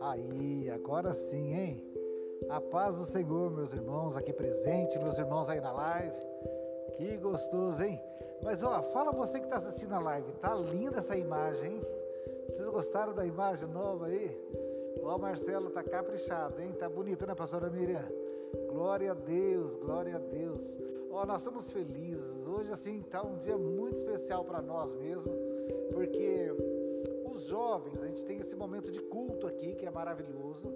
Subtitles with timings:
[0.00, 1.84] Aí, agora sim, hein?
[2.50, 6.20] A paz do Senhor, meus irmãos aqui presentes, meus irmãos aí na live.
[6.96, 8.00] Que gostoso, hein?
[8.42, 11.82] Mas ó, fala você que está assistindo a live, tá linda essa imagem, hein?
[12.48, 14.36] Vocês gostaram da imagem nova aí?
[15.04, 16.72] Ó, o Marcelo tá caprichado, hein?
[16.72, 18.02] Tá bonito, né, pastora Miriam?
[18.68, 20.76] Glória a Deus, glória a Deus.
[21.12, 22.48] Ó, nós estamos felizes.
[22.48, 25.30] Hoje, assim, tá um dia muito especial para nós mesmo,
[25.92, 26.50] porque
[27.30, 30.72] os jovens, a gente tem esse momento de culto aqui, que é maravilhoso.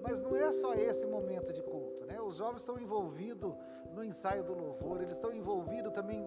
[0.00, 2.20] Mas não é só esse momento de culto, né?
[2.22, 3.52] Os jovens estão envolvidos
[3.92, 6.24] no ensaio do louvor, eles estão envolvidos também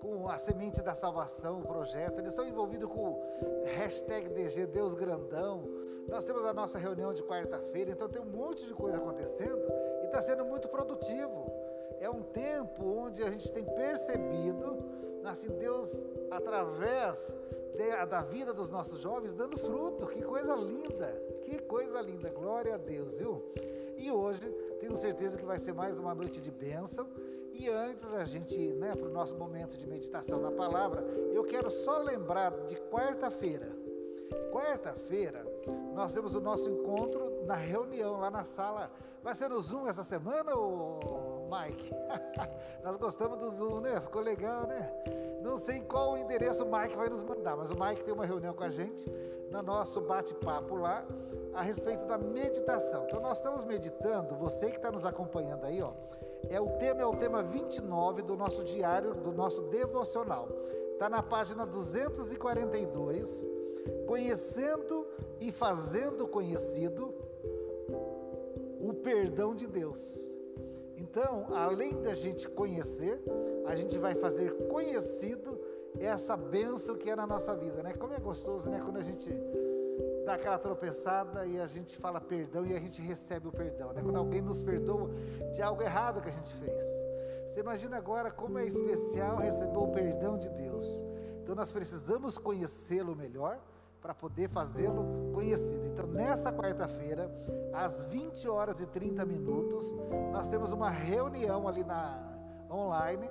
[0.00, 4.94] com a semente da salvação, o projeto, eles estão envolvidos com o hashtag DG Deus
[4.94, 5.64] Grandão.
[6.06, 9.58] Nós temos a nossa reunião de quarta-feira, então tem um monte de coisa acontecendo
[10.02, 11.55] e está sendo muito produtivo.
[12.00, 14.76] É um tempo onde a gente tem percebido,
[15.24, 17.34] assim, Deus, através
[17.76, 20.06] de, da vida dos nossos jovens, dando fruto.
[20.06, 21.08] Que coisa linda!
[21.44, 23.42] Que coisa linda, glória a Deus, viu?
[23.96, 24.46] E hoje
[24.80, 27.06] tenho certeza que vai ser mais uma noite de bênção.
[27.52, 31.70] E antes a gente, né, para o nosso momento de meditação na palavra, eu quero
[31.70, 33.74] só lembrar de quarta-feira.
[34.52, 35.46] Quarta-feira
[35.94, 38.90] nós temos o nosso encontro na reunião lá na sala.
[39.22, 41.90] Vai ser no Zoom essa semana, ô Mike?
[42.82, 44.00] nós gostamos do Zoom, né?
[44.00, 44.92] Ficou legal, né?
[45.42, 48.52] Não sei qual endereço o Mike vai nos mandar, mas o Mike tem uma reunião
[48.52, 49.08] com a gente
[49.50, 51.06] no nosso bate-papo lá
[51.54, 53.04] a respeito da meditação.
[53.04, 55.92] Então nós estamos meditando, você que está nos acompanhando aí, ó,
[56.48, 60.48] é o tema é o tema 29 do nosso diário, do nosso devocional.
[60.92, 63.46] Está na página 242,
[64.06, 65.06] conhecendo
[65.40, 67.14] e fazendo conhecido
[68.80, 70.35] o perdão de Deus.
[70.96, 73.22] Então, além da gente conhecer,
[73.66, 75.60] a gente vai fazer conhecido
[75.98, 77.92] essa bênção que é na nossa vida, né?
[77.94, 78.80] Como é gostoso, né?
[78.82, 79.30] Quando a gente
[80.24, 84.02] dá aquela tropeçada e a gente fala perdão e a gente recebe o perdão, né?
[84.02, 85.10] Quando alguém nos perdoa
[85.52, 86.84] de algo errado que a gente fez.
[87.46, 90.86] Você imagina agora como é especial receber o perdão de Deus.
[91.42, 93.60] Então nós precisamos conhecê-lo melhor
[94.00, 95.86] para poder fazê-lo conhecido.
[95.86, 97.30] Então, nessa quarta-feira,
[97.72, 99.94] às 20 horas e 30 minutos,
[100.32, 102.22] nós temos uma reunião ali na
[102.70, 103.28] online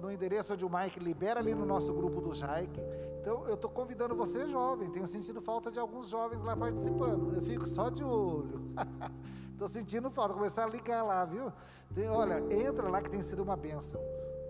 [0.00, 2.80] no endereço onde o Mike libera ali no nosso grupo do Jaic.
[3.20, 4.90] Então eu estou convidando você, jovem.
[4.90, 7.34] Tenho sentido falta de alguns jovens lá participando.
[7.34, 8.72] Eu fico só de olho.
[9.52, 10.34] Estou sentindo falta.
[10.34, 11.52] Começar a ligar lá, viu?
[11.94, 14.00] Tem, olha, entra lá que tem sido uma benção.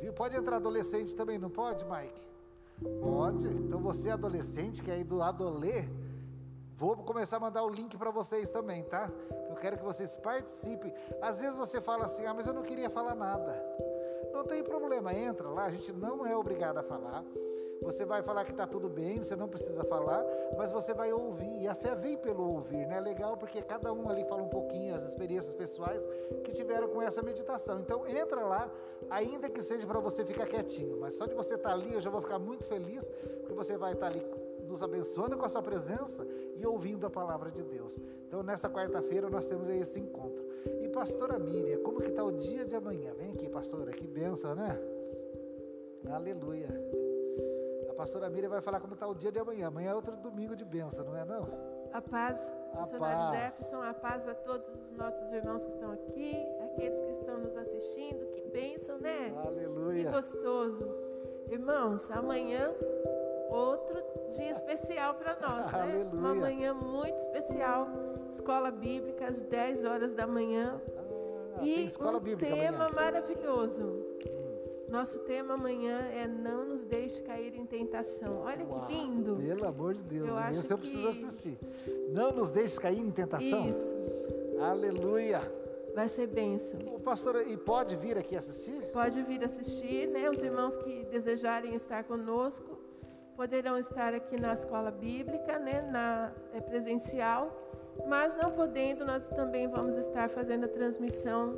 [0.01, 0.13] Viu?
[0.13, 2.23] Pode entrar adolescente também, não pode, Mike?
[3.01, 3.47] Pode.
[3.47, 5.89] Então você, adolescente, que é aí do Adolê,
[6.77, 9.11] vou começar a mandar o link para vocês também, tá?
[9.49, 10.93] Eu quero que vocês participem.
[11.21, 13.61] Às vezes você fala assim, ah, mas eu não queria falar nada.
[14.33, 17.25] Não tem problema, entra lá, a gente não é obrigado a falar.
[17.83, 20.25] Você vai falar que está tudo bem, você não precisa falar,
[20.57, 21.63] mas você vai ouvir.
[21.63, 22.99] E a fé vem pelo ouvir, né?
[22.99, 26.07] É legal porque cada um ali fala um pouquinho as experiências pessoais
[26.45, 27.79] que tiveram com essa meditação.
[27.79, 28.71] Então entra lá,
[29.09, 32.01] ainda que seja para você ficar quietinho, mas só de você estar tá ali eu
[32.01, 33.09] já vou ficar muito feliz,
[33.39, 34.25] porque você vai estar tá ali
[34.67, 37.99] nos abençoando com a sua presença e ouvindo a palavra de Deus.
[38.27, 40.45] Então nessa quarta-feira nós temos esse encontro.
[40.83, 43.15] E pastora Miriam, como que está o dia de amanhã?
[43.15, 44.79] Vem aqui, pastora, que benção, né?
[46.11, 46.69] Aleluia.
[47.99, 49.67] A pastora Miriam vai falar como está o dia de amanhã.
[49.67, 51.49] Amanhã é outro domingo de benção, não é não?
[51.93, 52.41] A paz,
[52.73, 53.33] a paz.
[53.33, 57.57] Jefferson, a paz a todos os nossos irmãos que estão aqui, aqueles que estão nos
[57.57, 59.35] assistindo, que bênção, né?
[59.45, 60.05] Aleluia.
[60.05, 60.89] Que gostoso.
[61.51, 62.73] Irmãos, amanhã
[63.51, 64.01] outro
[64.33, 65.83] dia especial para nós, né?
[65.83, 66.13] Aleluia.
[66.13, 67.89] Uma manhã muito especial
[68.31, 70.81] escola bíblica às 10 horas da manhã.
[71.57, 72.95] Ah, e um tema amanhã.
[72.95, 74.07] maravilhoso.
[74.89, 78.41] Nosso tema amanhã é Não nos deixe cair em tentação.
[78.41, 79.37] Olha Uau, que lindo.
[79.37, 81.59] Pelo amor de Deus, Eu esse eu preciso que- assistir.
[82.11, 83.69] Não nos deixe cair em tentação.
[83.69, 83.95] Isso,
[84.61, 85.41] Aleluia.
[85.95, 86.79] vai ser bênção.
[86.95, 88.81] O pastor, e pode vir aqui assistir?
[88.93, 90.29] Pode vir assistir, né?
[90.31, 92.79] Os irmãos que desejarem estar conosco
[93.37, 95.83] poderão estar aqui na escola bíblica, né?
[95.91, 97.51] Na é presencial,
[98.07, 101.57] mas não podendo, nós também vamos estar fazendo a transmissão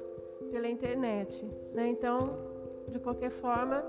[0.50, 1.88] pela internet, né?
[1.88, 2.49] Então,
[2.90, 3.82] de qualquer forma,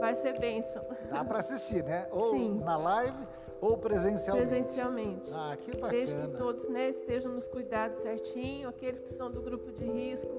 [0.00, 2.08] vai ser bênção Dá para assistir, né?
[2.12, 2.58] Ou Sim.
[2.60, 3.26] na live
[3.60, 4.48] ou presencialmente.
[4.48, 5.30] presencialmente.
[5.34, 5.90] Ah, que bacana.
[5.92, 10.30] Desde que todos né, estejam nos cuidados certinho, aqueles que são do grupo de risco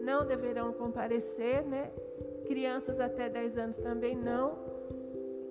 [0.00, 1.90] não deverão comparecer, né?
[2.46, 4.56] Crianças até 10 anos também não,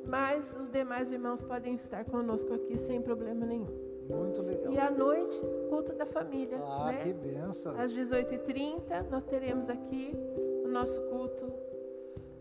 [0.05, 3.67] mas os demais irmãos podem estar conosco aqui sem problema nenhum.
[4.09, 4.71] Muito legal.
[4.71, 6.99] E à noite, culto da família, Ah, né?
[7.03, 7.77] que benção.
[7.79, 10.13] Às 18h30 nós teremos aqui
[10.63, 11.51] o nosso culto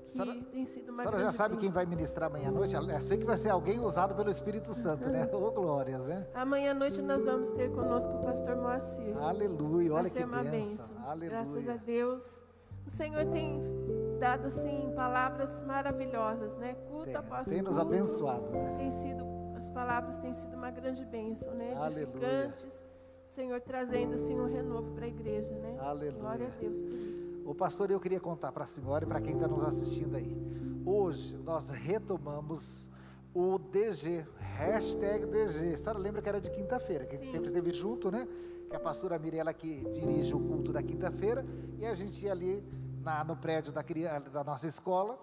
[0.09, 2.75] senhora, tem sido uma A senhora já sabe quem vai ministrar amanhã à noite?
[2.75, 5.29] Eu sei que vai ser alguém usado pelo Espírito Santo, né?
[5.33, 6.27] Ô, glórias, né?
[6.35, 9.17] Amanhã à noite nós vamos ter conosco o pastor Moacir.
[9.19, 10.87] Aleluia, olha que uma bênção.
[10.87, 11.05] bênção.
[11.05, 11.31] Aleluia.
[11.31, 12.45] Graças a Deus.
[12.87, 13.61] O Senhor tem
[14.21, 16.75] dado, assim, palavras maravilhosas, né?
[16.89, 17.93] Culto Tem, após tem nos culto.
[17.95, 18.75] abençoado, né?
[18.77, 19.25] Tem sido,
[19.57, 21.75] as palavras têm sido uma grande bênção, né?
[21.77, 22.55] Aleluia.
[23.25, 25.77] O Senhor trazendo, assim, um renovo para a igreja, né?
[25.81, 26.13] Aleluia.
[26.21, 27.34] Glória a Deus por isso.
[27.45, 30.35] O pastor, eu queria contar para a senhora e para quem está nos assistindo aí.
[30.85, 32.89] Hoje nós retomamos
[33.35, 35.75] o DG, hashtag DG.
[35.75, 38.27] A senhora lembra que era de quinta-feira, que a gente sempre esteve junto, né?
[38.71, 41.45] Que a pastora Mirella que dirige o culto da quinta-feira
[41.79, 42.65] e a gente ia ali
[43.03, 43.83] na- no prédio da,
[44.33, 45.19] da nossa escola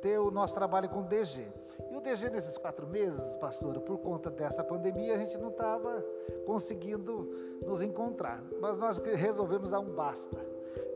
[0.00, 1.46] ter o nosso trabalho com o DG.
[1.90, 6.02] E o DG nesses quatro meses, pastora, por conta dessa pandemia, a gente não estava
[6.46, 7.28] conseguindo
[7.66, 8.42] nos encontrar.
[8.62, 10.38] Mas nós resolvemos dar um basta.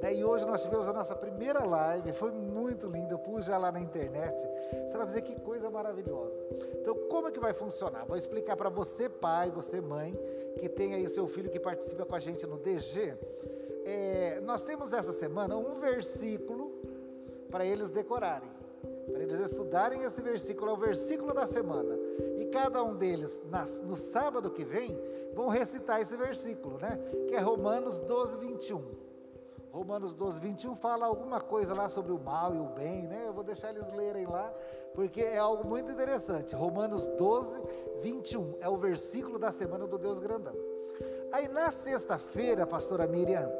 [0.00, 0.15] Né?
[0.15, 3.81] E hoje nós tivemos a nossa primeira live, foi muito linda, eu pus lá na
[3.81, 4.37] internet.
[4.87, 6.35] Você vai ver que coisa maravilhosa.
[6.81, 8.05] Então, como é que vai funcionar?
[8.05, 10.19] Vou explicar para você, pai, você, mãe,
[10.59, 13.17] que tem aí o seu filho que participa com a gente no DG.
[13.85, 16.73] É, nós temos essa semana um versículo
[17.50, 18.49] para eles decorarem,
[19.12, 21.97] para eles estudarem esse versículo, é o versículo da semana.
[22.38, 24.99] E cada um deles, nas- no sábado que vem,
[25.35, 26.99] vão recitar esse versículo, né?
[27.29, 28.82] Que é Romanos 12, 21.
[29.75, 33.25] Romanos 12, 21 fala alguma coisa lá sobre o mal e o bem, né?
[33.26, 34.55] Eu vou deixar eles lerem lá,
[34.94, 36.55] porque é algo muito interessante.
[36.55, 37.61] Romanos 12,
[38.00, 40.55] 21 é o versículo da semana do Deus Grandão.
[41.32, 43.50] Aí na sexta-feira, pastora Miriam,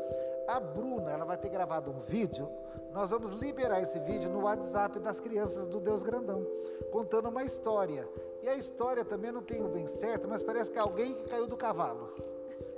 [0.47, 2.49] a Bruna, ela vai ter gravado um vídeo.
[2.93, 6.47] Nós vamos liberar esse vídeo no WhatsApp das crianças do Deus Grandão,
[6.93, 8.09] contando uma história.
[8.41, 11.49] E a história também não tenho bem certo, mas parece que é alguém que caiu
[11.49, 12.15] do cavalo.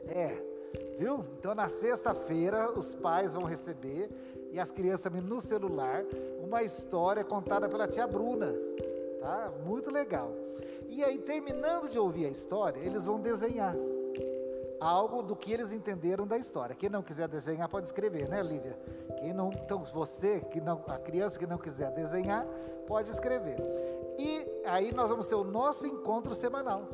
[0.08, 0.55] É,
[0.98, 1.24] viu?
[1.38, 4.10] Então na sexta-feira os pais vão receber
[4.50, 6.04] e as crianças também no celular
[6.42, 8.52] uma história contada pela tia Bruna,
[9.20, 9.52] tá?
[9.64, 10.32] Muito legal.
[10.88, 13.74] E aí terminando de ouvir a história, eles vão desenhar
[14.80, 16.74] algo do que eles entenderam da história.
[16.74, 18.78] Quem não quiser desenhar pode escrever, né, Lívia?
[19.18, 22.46] Quem não, então você que não, a criança que não quiser desenhar
[22.86, 23.56] pode escrever.
[24.18, 26.88] E aí nós vamos ter o nosso encontro semanal,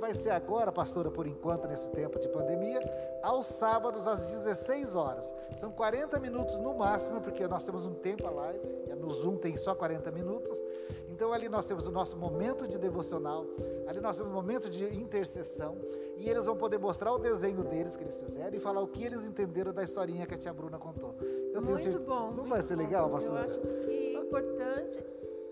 [0.00, 2.80] vai ser agora, pastora, por enquanto nesse tempo de pandemia,
[3.22, 5.34] aos sábados às 16 horas.
[5.56, 8.60] São 40 minutos no máximo, porque nós temos um tempo a live,
[8.98, 10.60] no Zoom tem só 40 minutos.
[11.08, 13.44] Então ali nós temos o nosso momento de devocional,
[13.86, 15.76] ali nós temos um momento de intercessão,
[16.16, 19.04] e eles vão poder mostrar o desenho deles que eles fizeram e falar o que
[19.04, 21.14] eles entenderam da historinha que a tia Bruna contou.
[21.20, 22.30] Eu tenho muito certeza- bom.
[22.32, 22.82] Não vai ser bom.
[22.82, 23.44] legal, Eu pastora?
[23.44, 25.04] acho isso aqui importante.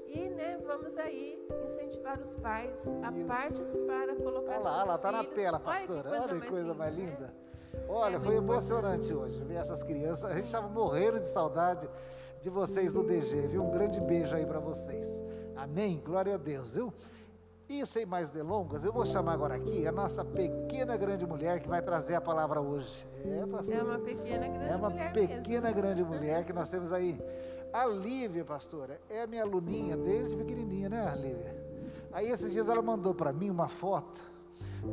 [0.08, 3.26] E, né, vamos aí incentivar os pais a Isso.
[3.26, 6.02] participar, a colocar Olha lá, seus olha lá, tá na tela, Olha que pastora.
[6.08, 7.04] coisa Olha que mais coisa mais né?
[7.04, 7.34] linda.
[7.88, 10.30] Olha, É foi emocionante hoje ver essas crianças.
[10.30, 11.88] A gente estava morrendo de saudade
[12.40, 13.62] de vocês do DG, viu?
[13.62, 15.22] Um grande beijo aí para vocês.
[15.54, 16.00] Amém?
[16.04, 16.92] Glória a Deus, viu?
[17.68, 21.68] E sem mais delongas, eu vou chamar agora aqui a nossa pequena grande mulher que
[21.68, 23.06] vai trazer a palavra hoje.
[23.26, 23.74] É, pastor?
[23.74, 25.76] É uma pequena grande É uma mulher pequena mesmo.
[25.76, 27.20] grande mulher que nós temos aí.
[27.72, 31.56] A Lívia, pastora, é a minha aluninha desde pequenininha, né, Lívia?
[32.12, 34.20] Aí esses dias ela mandou para mim uma foto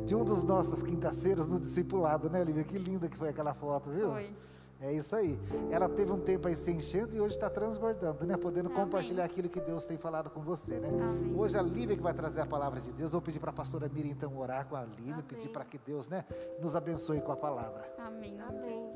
[0.04, 2.64] de um dos nossos quintaceiros no discipulado, né, Lívia?
[2.64, 4.10] Que linda que foi aquela foto, viu?
[4.10, 4.30] Foi.
[4.78, 5.40] É isso aí.
[5.70, 8.36] Ela teve um tempo aí se enchendo e hoje está transbordando, né?
[8.36, 8.78] Podendo Amém.
[8.78, 10.88] compartilhar aquilo que Deus tem falado com você, né?
[10.88, 11.34] Amém.
[11.34, 13.12] Hoje a Lívia que vai trazer a palavra de Deus.
[13.12, 15.24] Vou pedir para a pastora Miriam então orar com a Lívia, Amém.
[15.26, 16.26] pedir para que Deus, né,
[16.60, 17.90] nos abençoe com a palavra.
[17.98, 18.38] Amém.
[18.38, 18.90] Amém.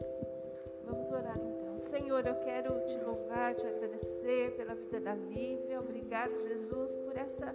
[0.85, 1.70] Vamos orar então.
[1.81, 5.81] Senhor, eu quero te louvar, te agradecer pela vida da Lívia.
[5.81, 7.55] Obrigado, Jesus, por essa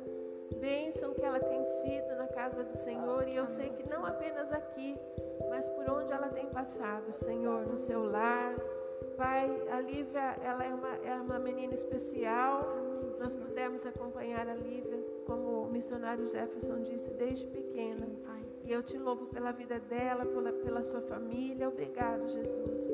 [0.60, 3.27] bênção que ela tem sido na casa do Senhor.
[3.27, 4.98] E eu sei que não apenas aqui,
[5.50, 8.55] mas por onde ela tem passado, Senhor, no seu lar.
[9.17, 12.65] Pai, a Lívia, ela é uma, é uma menina especial.
[13.20, 18.08] Nós pudemos acompanhar a Lívia, como o missionário Jefferson disse, desde pequena.
[18.66, 21.70] E eu te louvo pela vida dela, pela, pela sua família.
[21.70, 22.94] Obrigado, Jesus.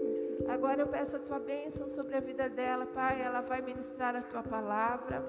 [0.49, 3.21] Agora eu peço a tua bênção sobre a vida dela, Pai.
[3.21, 5.23] Ela vai ministrar a tua palavra.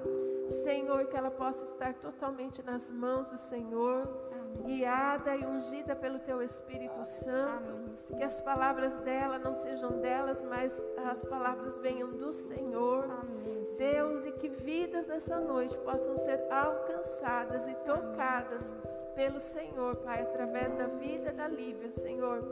[0.51, 4.79] Senhor, que ela possa estar totalmente nas mãos do Senhor, Amém.
[4.79, 7.71] guiada e ungida pelo teu Espírito Santo.
[7.71, 7.95] Amém.
[8.17, 10.73] Que as palavras dela não sejam delas, mas
[11.07, 13.05] as palavras venham do Senhor.
[13.05, 13.65] Amém.
[13.77, 13.93] Senhor.
[13.93, 18.77] Deus, e que vidas nessa noite possam ser alcançadas e tocadas
[19.15, 22.43] pelo Senhor, Pai, através da vida da Lívia, Senhor.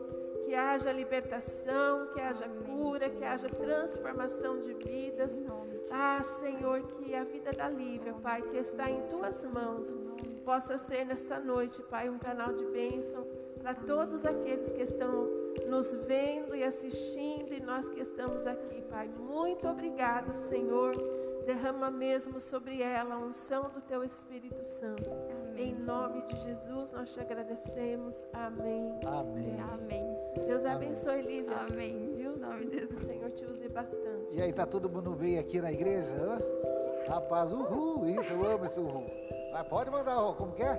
[0.44, 5.42] Que haja libertação, que haja cura, que haja transformação de vidas.
[5.90, 9.94] Ah, Senhor, que a vida da Lívia, Pai, que está em tuas mãos,
[10.44, 13.26] possa ser nesta noite, Pai, um canal de bênção
[13.60, 15.28] para todos aqueles que estão
[15.68, 19.08] nos vendo e assistindo e nós que estamos aqui, Pai.
[19.18, 20.92] Muito obrigado, Senhor.
[21.46, 25.10] Derrama mesmo sobre ela a unção do teu Espírito Santo.
[25.48, 25.70] Amém.
[25.70, 28.26] Em nome de Jesus, nós te agradecemos.
[28.32, 29.00] Amém.
[29.06, 29.60] Amém.
[29.72, 30.16] Amém.
[30.46, 30.76] Deus Amém.
[30.76, 31.56] abençoe, Lívia.
[31.56, 32.14] Amém.
[32.14, 32.36] Viu?
[32.36, 33.02] Em nome de O Jesus.
[33.02, 34.36] Senhor te use bastante.
[34.36, 36.12] E aí, tá todo mundo bem aqui na igreja?
[36.12, 36.38] hã?
[37.08, 39.06] Rapaz, uhul, isso, eu amo esse uhul.
[39.52, 40.78] Mas pode mandar, como que é?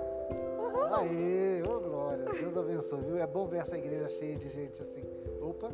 [0.92, 3.18] Aê, ô glória, Deus abençoe, viu?
[3.18, 5.02] É bom ver essa igreja cheia de gente assim.
[5.40, 5.70] Opa,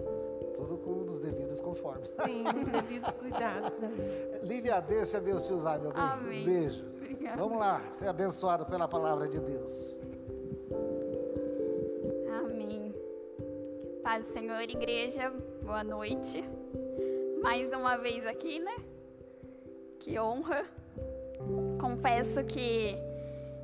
[0.49, 2.15] tudo com os devidos conformes.
[2.25, 3.71] Sim, devidos cuidados.
[3.79, 4.41] né?
[4.43, 6.03] Lívia, deixa Deus te usar, meu bem.
[6.03, 6.43] Amém.
[6.43, 6.85] Um beijo.
[6.97, 7.37] Obrigada.
[7.37, 9.99] Vamos lá, ser abençoado pela palavra de Deus.
[12.41, 12.95] Amém.
[14.03, 16.45] Paz do Senhor, igreja, boa noite.
[17.43, 18.77] Mais uma vez aqui, né?
[20.01, 20.65] Que honra.
[21.81, 22.97] Confesso que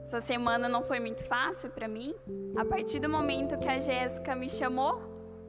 [0.04, 2.14] essa semana não foi muito fácil para mim.
[2.56, 5.00] A partir do momento que a Jéssica me chamou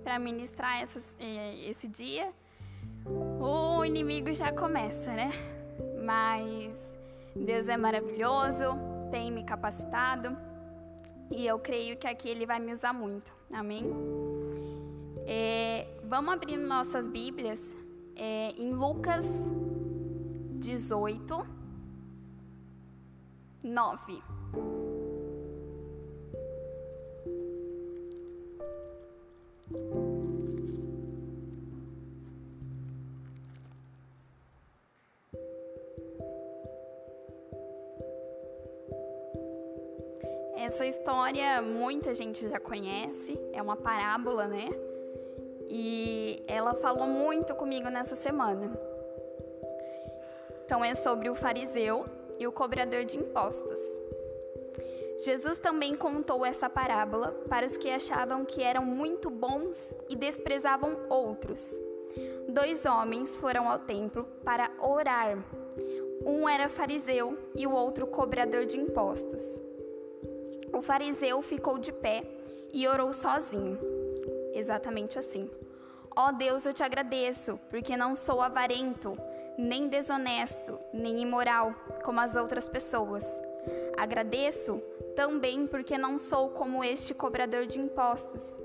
[0.05, 0.83] para ministrar
[1.19, 2.31] eh, esse dia,
[3.41, 5.31] o inimigo já começa, né?
[6.05, 6.95] Mas
[7.35, 8.65] Deus é maravilhoso,
[9.09, 10.37] tem me capacitado.
[11.31, 13.33] E eu creio que aqui ele vai me usar muito.
[13.51, 13.83] Amém?
[15.25, 17.75] É, vamos abrir nossas Bíblias
[18.15, 19.51] é, em Lucas
[20.59, 21.47] 18,
[23.63, 24.21] 9.
[40.75, 44.67] Essa história muita gente já conhece, é uma parábola, né?
[45.69, 48.77] E ela falou muito comigo nessa semana.
[50.65, 52.05] Então é sobre o fariseu
[52.37, 53.79] e o cobrador de impostos.
[55.23, 61.05] Jesus também contou essa parábola para os que achavam que eram muito bons e desprezavam
[61.07, 61.79] outros.
[62.49, 65.37] Dois homens foram ao templo para orar.
[66.25, 69.57] Um era fariseu e o outro cobrador de impostos.
[70.75, 72.25] O fariseu ficou de pé
[72.73, 73.79] e orou sozinho.
[74.53, 75.49] Exatamente assim.
[76.13, 79.17] Ó Deus, eu te agradeço, porque não sou avarento,
[79.57, 83.41] nem desonesto, nem imoral, como as outras pessoas.
[83.97, 84.81] Agradeço
[85.15, 88.59] também porque não sou como este cobrador de impostos.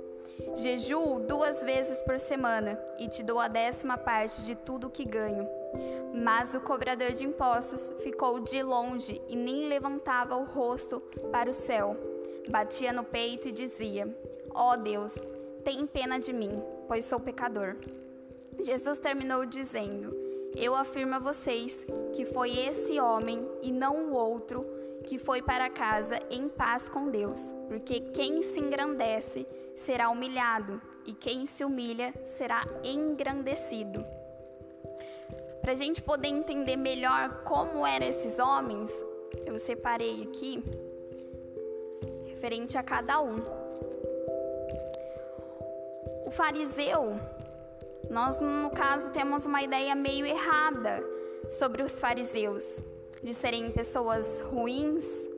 [0.57, 5.60] Jejuo duas vezes por semana e te dou a décima parte de tudo que ganho.
[6.15, 11.01] Mas o cobrador de impostos ficou de longe e nem levantava o rosto
[11.31, 11.97] para o céu.
[12.51, 14.15] Batia no peito e dizia:
[14.53, 15.15] Ó Deus,
[15.65, 17.77] tem pena de mim, pois sou pecador.
[18.65, 20.17] Jesus terminou dizendo:
[20.57, 24.67] Eu afirmo a vocês que foi esse homem e não o outro
[25.05, 31.15] que foi para casa em paz com Deus, porque quem se engrandece será humilhado e
[31.15, 34.05] quem se humilha será engrandecido.
[35.61, 39.05] Para a gente poder entender melhor como eram esses homens,
[39.45, 40.63] eu separei aqui
[42.27, 43.37] referente a cada um.
[46.27, 47.21] O fariseu,
[48.09, 51.05] nós no caso temos uma ideia meio errada
[51.51, 52.81] sobre os fariseus,
[53.23, 55.29] de serem pessoas ruins,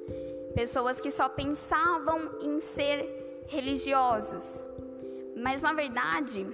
[0.54, 4.64] pessoas que só pensavam em ser religiosos.
[5.36, 6.46] Mas na verdade,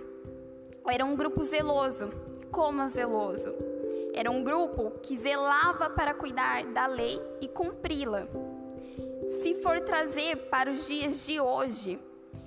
[0.89, 2.11] era um grupo zeloso.
[2.51, 3.55] Como zeloso?
[4.15, 8.27] Era um grupo que zelava para cuidar da lei e cumpri-la.
[9.29, 12.01] Se for trazer para os dias de hoje,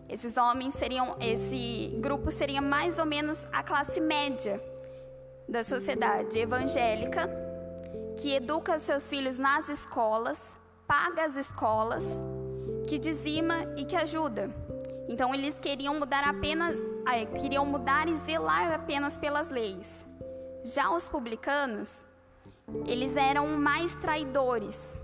[0.10, 4.62] esses homens seriam, esse grupo seria mais ou menos a classe média
[5.48, 7.30] da sociedade evangélica,
[8.18, 12.24] que educa seus filhos nas escolas, paga as escolas,
[12.88, 14.50] que dizima e que ajuda.
[15.12, 20.06] Então eles queriam mudar apenas, ah, queriam mudar e zelar apenas pelas leis.
[20.64, 22.06] Já os publicanos,
[22.86, 24.98] eles eram mais traidores,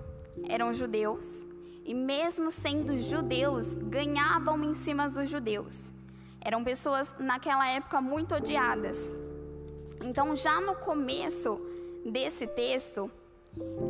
[0.48, 1.44] eram judeus
[1.84, 5.92] e mesmo sendo judeus, ganhavam em cima dos judeus.
[6.40, 9.14] Eram pessoas naquela época muito odiadas.
[10.02, 11.60] Então, já no começo
[12.06, 13.12] desse texto,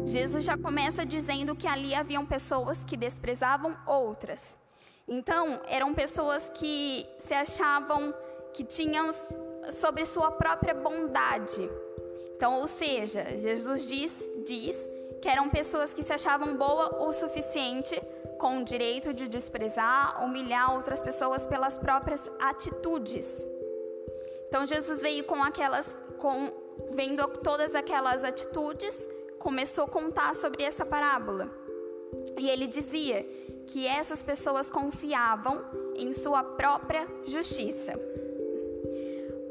[0.04, 4.58] Jesus já começa dizendo que ali haviam pessoas que desprezavam outras.
[5.08, 8.14] Então, eram pessoas que se achavam
[8.54, 9.10] que tinham
[9.72, 11.70] sobre sua própria bondade.
[12.36, 14.90] Então, ou seja, Jesus diz, diz
[15.22, 18.00] que eram pessoas que se achavam boa o suficiente
[18.38, 23.46] com o direito de desprezar, humilhar outras pessoas pelas próprias atitudes.
[24.48, 26.52] Então Jesus veio com aquelas, com,
[26.92, 29.08] vendo todas aquelas atitudes,
[29.40, 31.50] começou a contar sobre essa parábola.
[32.38, 33.26] E ele dizia
[33.68, 35.64] que essas pessoas confiavam
[35.96, 37.94] em sua própria justiça.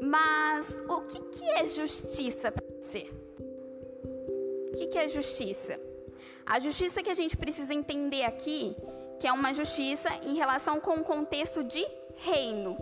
[0.01, 3.07] Mas o que, que é justiça para você?
[4.73, 5.79] O que é justiça?
[6.45, 8.75] A justiça que a gente precisa entender aqui,
[9.19, 12.77] que é uma justiça em relação com o contexto de reino,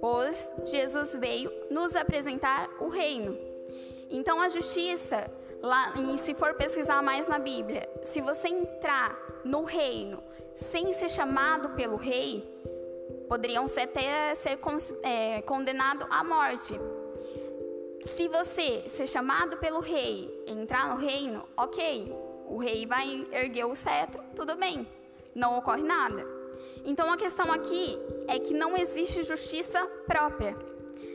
[0.00, 3.36] pois Jesus veio nos apresentar o reino.
[4.10, 5.30] Então a justiça,
[5.62, 10.22] lá, se for pesquisar mais na Bíblia, se você entrar no reino
[10.54, 12.44] sem ser chamado pelo rei,
[13.28, 14.58] poderiam ser até ser
[15.02, 16.74] é, condenado à morte.
[18.00, 22.12] Se você ser chamado pelo rei, entrar no reino, ok,
[22.46, 24.86] o rei vai erguer o cetro, tudo bem,
[25.34, 26.26] não ocorre nada.
[26.84, 30.56] Então a questão aqui é que não existe justiça própria.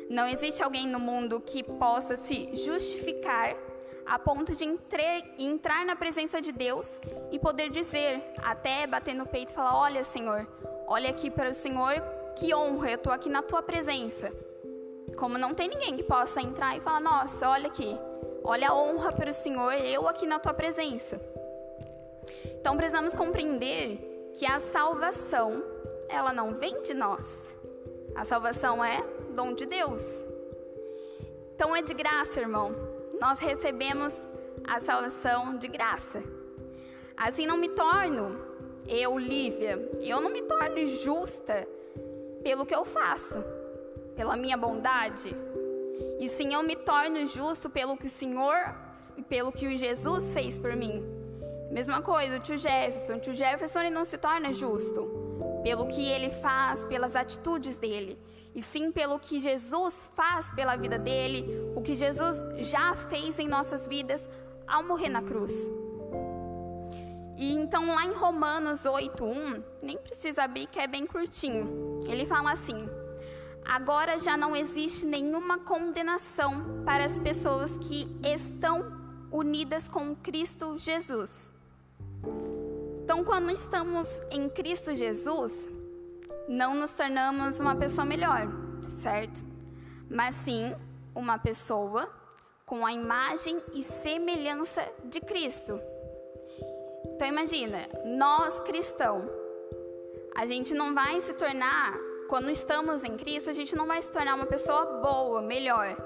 [0.09, 3.57] Não existe alguém no mundo que possa se justificar
[4.07, 9.25] a ponto de entre, entrar na presença de Deus e poder dizer, até bater no
[9.25, 10.47] peito e falar: Olha, Senhor,
[10.87, 12.01] olha aqui para o Senhor,
[12.35, 14.31] que honra, eu estou aqui na tua presença.
[15.17, 17.97] Como não tem ninguém que possa entrar e falar: Nossa, olha aqui,
[18.43, 21.19] olha a honra para o Senhor, eu aqui na tua presença.
[22.59, 25.63] Então precisamos compreender que a salvação,
[26.07, 27.53] ela não vem de nós.
[28.15, 30.23] A salvação é dom de Deus.
[31.55, 32.86] Então é de graça, irmão.
[33.19, 34.27] Nós recebemos
[34.67, 36.21] a salvação de graça.
[37.15, 38.47] Assim não me torno
[38.87, 41.67] eu, Lívia, eu não me torno justa
[42.41, 43.43] pelo que eu faço,
[44.15, 45.35] pela minha bondade.
[46.19, 48.55] E sim, eu me torno justo pelo que o Senhor
[49.17, 51.03] e pelo que o Jesus fez por mim.
[51.69, 53.15] Mesma coisa, o tio Jefferson.
[53.15, 55.09] O tio Jefferson ele não se torna justo
[55.63, 58.17] pelo que ele faz, pelas atitudes dele
[58.57, 61.45] e sim pelo que Jesus faz pela vida dele,
[61.75, 64.27] o que Jesus já fez em nossas vidas
[64.67, 65.69] ao morrer na cruz.
[67.37, 71.99] E então lá em Romanos 8:1, nem precisa abrir que é bem curtinho.
[72.07, 72.89] Ele fala assim:
[73.63, 78.91] Agora já não existe nenhuma condenação para as pessoas que estão
[79.31, 81.51] unidas com Cristo Jesus.
[83.03, 85.71] Então, quando estamos em Cristo Jesus,
[86.47, 88.47] não nos tornamos uma pessoa melhor,
[88.89, 89.43] certo?
[90.09, 90.73] Mas sim
[91.13, 92.09] uma pessoa
[92.65, 95.79] com a imagem e semelhança de Cristo.
[97.05, 99.23] Então imagina, nós cristãos,
[100.35, 101.97] a gente não vai se tornar,
[102.29, 105.97] quando estamos em Cristo, a gente não vai se tornar uma pessoa boa, melhor.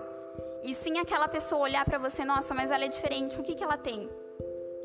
[0.63, 3.63] E sim aquela pessoa olhar para você, nossa, mas ela é diferente, o que, que
[3.63, 4.09] ela tem?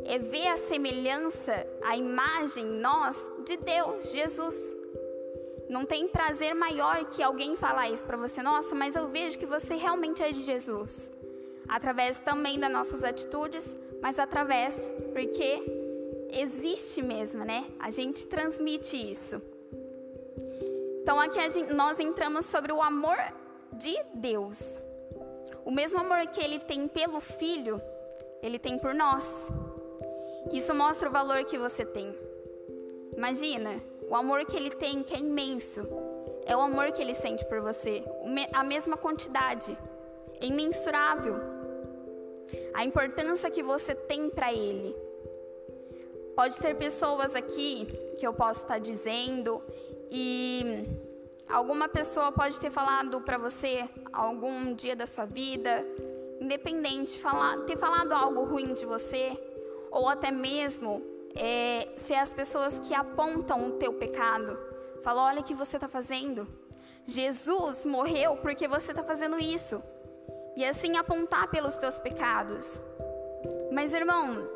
[0.05, 4.75] É ver a semelhança, a imagem, nós, de Deus, Jesus.
[5.69, 8.43] Não tem prazer maior que alguém falar isso para você.
[8.43, 11.11] Nossa, mas eu vejo que você realmente é de Jesus.
[11.69, 15.63] Através também das nossas atitudes, mas através, porque
[16.31, 17.67] existe mesmo, né?
[17.81, 19.43] A gente transmite isso.
[21.03, 23.17] Então aqui gente, nós entramos sobre o amor
[23.73, 24.81] de Deus.
[25.65, 27.81] O mesmo amor que ele tem pelo filho,
[28.43, 29.51] ele tem por nós.
[30.53, 32.15] Isso mostra o valor que você tem.
[33.17, 35.87] Imagina, o amor que ele tem, que é imenso,
[36.45, 38.05] é o amor que ele sente por você,
[38.53, 39.77] a mesma quantidade,
[40.41, 41.37] é imensurável.
[42.73, 44.95] A importância que você tem para ele.
[46.37, 47.87] Pode ter pessoas aqui
[48.19, 49.61] que eu posso estar dizendo
[50.11, 50.87] e
[51.49, 55.85] alguma pessoa pode ter falado para você algum dia da sua vida,
[56.41, 59.37] independente, falar, ter falado algo ruim de você,
[59.91, 61.03] ou até mesmo
[61.35, 64.59] é, ser as pessoas que apontam o teu pecado.
[65.03, 66.47] Fala, olha o que você está fazendo.
[67.05, 69.83] Jesus morreu porque você está fazendo isso.
[70.57, 72.81] E assim apontar pelos teus pecados.
[73.71, 74.49] Mas irmão,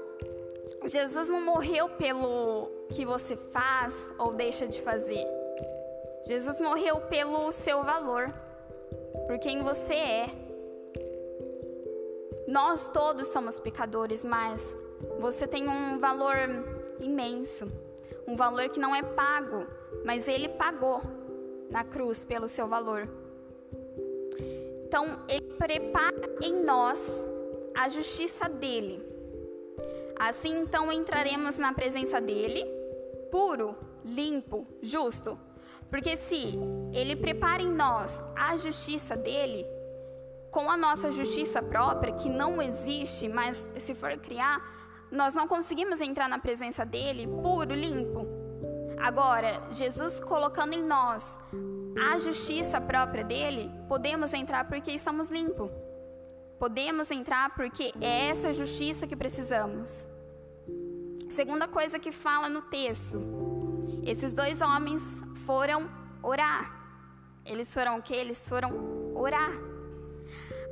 [0.85, 5.27] Jesus não morreu pelo que você faz ou deixa de fazer.
[6.27, 8.29] Jesus morreu pelo seu valor,
[9.27, 10.27] por quem você é.
[12.49, 14.77] Nós todos somos pecadores, mas
[15.19, 16.37] você tem um valor
[17.01, 17.71] imenso,
[18.27, 19.67] um valor que não é pago,
[20.05, 21.03] mas ele pagou
[21.71, 23.09] na cruz pelo seu valor.
[24.87, 27.27] Então, ele prepara em nós
[27.75, 29.01] a justiça dele.
[30.19, 32.65] Assim, então, entraremos na presença dele,
[33.31, 35.39] puro, limpo, justo.
[35.89, 36.59] Porque se
[36.93, 39.67] ele prepara em nós a justiça dele,
[40.51, 44.80] com a nossa justiça própria, que não existe, mas se for criar,
[45.11, 48.27] nós não conseguimos entrar na presença dele puro, limpo.
[49.01, 51.39] Agora, Jesus colocando em nós
[51.99, 55.71] a justiça própria dele, podemos entrar porque estamos limpos.
[56.59, 60.07] Podemos entrar porque é essa justiça que precisamos.
[61.31, 63.19] Segunda coisa que fala no texto:
[64.05, 65.91] esses dois homens foram
[66.23, 66.79] orar.
[67.47, 68.15] Eles foram o que?
[68.15, 68.71] Eles foram
[69.15, 69.53] orar.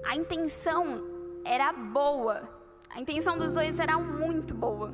[0.05, 1.03] A intenção
[1.45, 2.43] era boa,
[2.91, 4.93] A intenção dos dois era muito boa.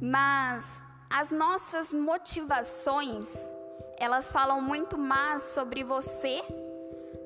[0.00, 3.50] Mas as nossas motivações,
[3.96, 6.42] elas falam muito mais sobre você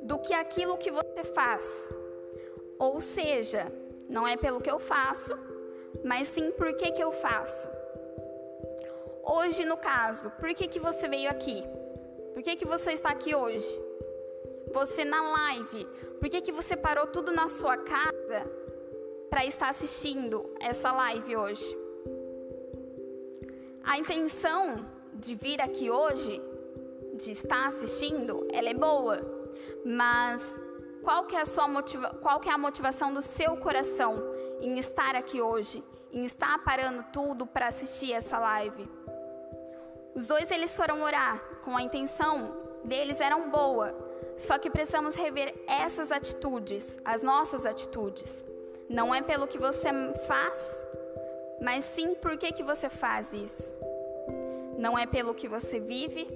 [0.03, 1.93] do que aquilo que você faz.
[2.79, 3.73] Ou seja,
[4.09, 5.33] não é pelo que eu faço,
[6.05, 7.69] mas sim por que, que eu faço.
[9.25, 11.65] Hoje, no caso, por que, que você veio aqui?
[12.35, 13.81] Por que, que você está aqui hoje?
[14.73, 15.85] Você na live,
[16.19, 18.62] por que, que você parou tudo na sua casa
[19.33, 21.79] para estar assistindo essa live hoje?
[23.83, 26.39] A intenção de vir aqui hoje,
[27.15, 29.23] de estar assistindo, ela é boa,
[29.87, 30.61] mas
[31.03, 34.23] qual que é a sua motiva qual que é a motivação do seu coração
[34.61, 38.87] em estar aqui hoje, em estar parando tudo para assistir essa live?
[40.15, 43.97] Os dois eles foram orar com a intenção deles eram boa,
[44.37, 48.52] só que precisamos rever essas atitudes, as nossas atitudes.
[48.89, 49.89] Não é pelo que você
[50.27, 50.85] faz,
[51.61, 53.73] mas sim por que, que você faz isso.
[54.77, 56.27] Não é pelo que você vive,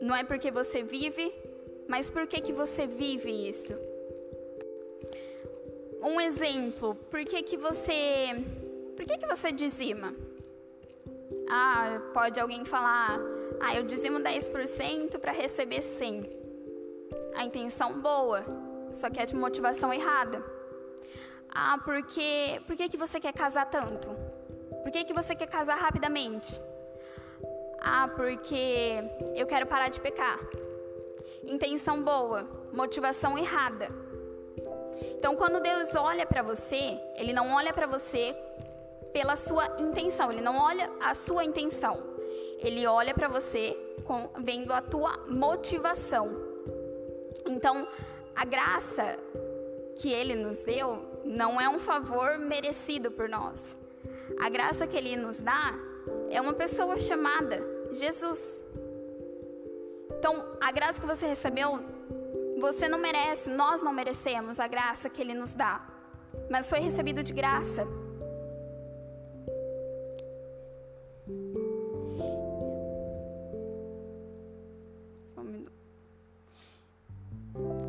[0.00, 1.32] não é porque você vive,
[1.88, 3.74] mas por que, que você vive isso?
[6.02, 8.44] Um exemplo, por que, que você.
[8.94, 10.14] Por que, que você dizima?
[11.50, 13.18] Ah, pode alguém falar,
[13.60, 16.30] ah, eu dizimo 10% para receber 100.
[17.34, 18.44] A intenção boa,
[18.92, 20.44] só que é de motivação errada.
[21.50, 24.08] Ah, porque por que, que você quer casar tanto?
[24.82, 26.60] Por que, que você quer casar rapidamente?
[27.80, 30.38] Ah, porque eu quero parar de pecar.
[31.44, 33.88] Intenção boa, motivação errada.
[35.16, 38.36] Então, quando Deus olha para você, Ele não olha para você
[39.12, 41.98] pela sua intenção, Ele não olha a sua intenção.
[42.58, 46.30] Ele olha para você com, vendo a tua motivação.
[47.48, 47.86] Então,
[48.34, 49.18] a graça
[49.96, 53.76] que Ele nos deu não é um favor merecido por nós.
[54.40, 55.74] A graça que Ele nos dá
[56.30, 57.62] é uma pessoa chamada
[57.92, 58.64] Jesus.
[60.18, 61.80] Então, a graça que você recebeu,
[62.58, 65.86] você não merece, nós não merecemos a graça que Ele nos dá,
[66.50, 67.86] mas foi recebido de graça.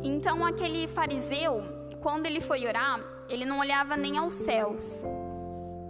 [0.02, 1.62] Então, aquele fariseu,
[2.02, 3.00] quando ele foi orar,
[3.30, 5.04] ele não olhava nem aos céus,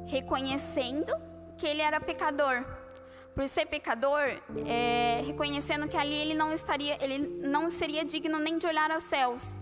[0.06, 1.12] reconhecendo
[1.56, 2.64] que ele era pecador.
[3.34, 8.58] Por ser pecador, é, reconhecendo que ali ele não estaria, ele não seria digno nem
[8.58, 9.58] de olhar aos céus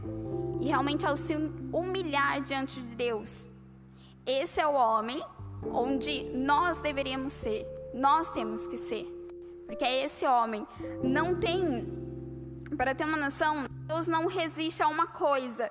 [0.61, 1.35] e realmente ao se
[1.73, 3.47] humilhar diante de Deus.
[4.27, 5.23] Esse é o homem
[5.65, 9.05] onde nós deveríamos ser, nós temos que ser,
[9.67, 10.67] porque é esse homem
[11.03, 11.87] não tem,
[12.77, 15.71] para ter uma noção, Deus não resiste a uma coisa,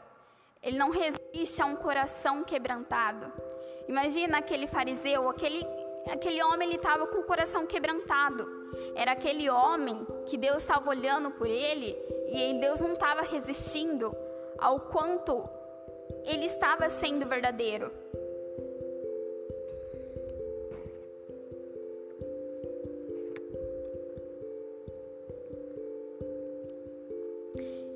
[0.68, 3.32] ele não resiste a um coração quebrantado.
[3.88, 5.66] Imagina aquele fariseu, aquele,
[6.12, 8.46] aquele homem, ele estava com o coração quebrantado.
[8.94, 14.14] Era aquele homem que Deus estava olhando por ele e Deus não estava resistindo
[14.58, 15.48] ao quanto
[16.26, 17.90] ele estava sendo verdadeiro.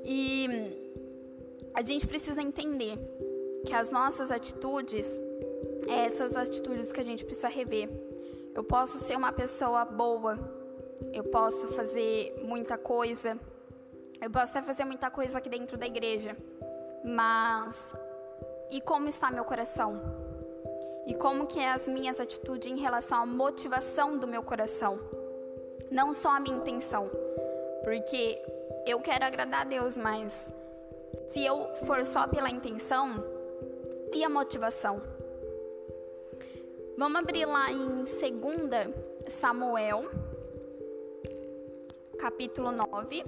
[0.02, 0.71] E
[1.74, 2.98] a gente precisa entender
[3.66, 5.20] que as nossas atitudes,
[5.88, 7.88] é essas atitudes que a gente precisa rever.
[8.54, 10.38] Eu posso ser uma pessoa boa,
[11.12, 13.38] eu posso fazer muita coisa,
[14.20, 16.36] eu posso até fazer muita coisa aqui dentro da igreja,
[17.04, 17.94] mas
[18.70, 20.00] e como está meu coração?
[21.06, 24.98] E como que é as minhas atitudes em relação à motivação do meu coração?
[25.90, 27.10] Não só a minha intenção,
[27.82, 28.40] porque
[28.86, 30.52] eu quero agradar a Deus, mas
[31.28, 33.24] se eu for só pela intenção
[34.14, 35.00] e a motivação.
[36.96, 38.06] Vamos abrir lá em 2
[39.28, 40.10] Samuel,
[42.18, 43.24] capítulo 9,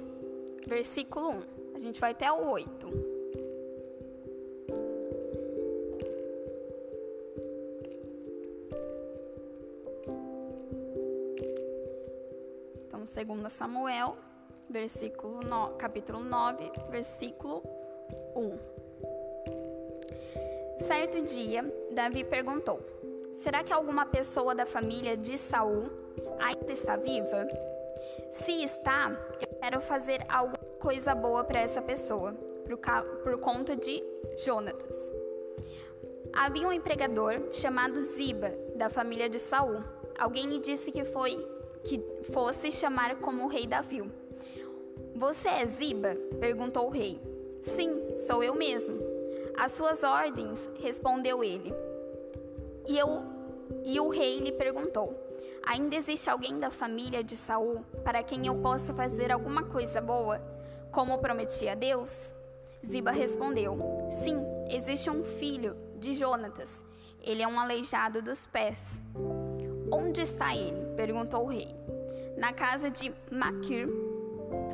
[0.66, 1.42] versículo 1.
[1.74, 3.14] A gente vai até o 8.
[12.86, 14.16] Então, 2 Samuel,
[14.68, 17.62] versículo no, capítulo 9, versículo
[18.34, 18.58] 1.
[20.80, 22.80] Certo dia, Davi perguntou:
[23.40, 25.90] Será que alguma pessoa da família de Saul
[26.38, 27.46] ainda está viva?
[28.30, 32.32] Se está, eu quero fazer alguma coisa boa para essa pessoa,
[32.66, 32.78] por,
[33.22, 34.02] por conta de
[34.44, 35.12] Jonatas.
[36.32, 39.84] Havia um empregador chamado Ziba, da família de Saul.
[40.18, 41.36] Alguém lhe disse que foi
[41.84, 44.02] que fosse chamar como rei Davi.
[45.14, 46.16] Você é Ziba?
[46.40, 47.20] perguntou o rei.
[47.62, 48.98] Sim, sou eu mesmo.
[49.56, 51.72] As suas ordens, respondeu ele.
[52.88, 53.22] E, eu,
[53.84, 55.16] e o rei lhe perguntou:
[55.64, 60.40] Ainda existe alguém da família de Saul para quem eu possa fazer alguma coisa boa,
[60.90, 62.34] como prometi a Deus?
[62.84, 63.78] Ziba respondeu:
[64.10, 66.84] Sim, existe um filho de Jonatas.
[67.22, 69.00] Ele é um aleijado dos pés.
[69.90, 70.84] Onde está ele?
[70.96, 71.74] perguntou o rei.
[72.36, 73.88] Na casa de Maquir,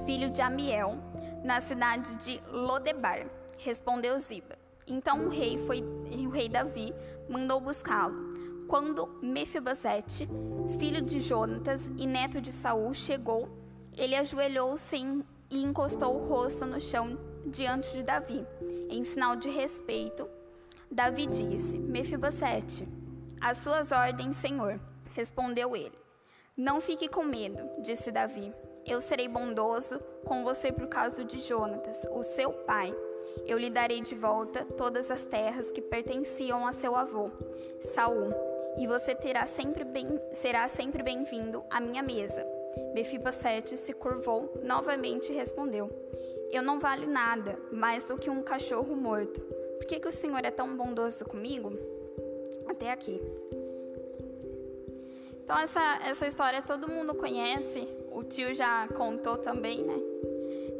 [0.04, 0.98] filho de Amiel,
[1.44, 3.26] na cidade de Lodebar,
[3.58, 4.56] respondeu Ziba.
[4.86, 6.92] Então o rei foi, o rei Davi
[7.28, 8.30] mandou buscá-lo.
[8.68, 10.28] Quando Mefibosete,
[10.78, 13.48] filho de Jonatas e neto de Saul, chegou,
[13.96, 14.96] ele ajoelhou-se
[15.50, 18.46] e encostou o rosto no chão diante de Davi,
[18.88, 20.28] em sinal de respeito.
[20.90, 22.88] Davi disse: Mefibosete,
[23.40, 24.80] as suas ordens, Senhor,
[25.14, 25.98] respondeu ele.
[26.56, 28.52] Não fique com medo, disse Davi.
[28.86, 32.94] Eu serei bondoso com você por causa de Jonatas, o seu pai
[33.46, 37.30] eu lhe darei de volta todas as terras que pertenciam a seu avô,
[37.80, 38.32] Saul,
[38.78, 42.46] e você terá sempre bem, será sempre bem-vindo à minha mesa.
[42.94, 45.90] Mefibosete se curvou novamente e respondeu:
[46.50, 49.40] Eu não valho nada mais do que um cachorro morto.
[49.40, 51.72] Por que, que o Senhor é tão bondoso comigo?
[52.68, 53.20] Até aqui.
[55.42, 60.00] Então, essa, essa história todo mundo conhece, o tio já contou também, né?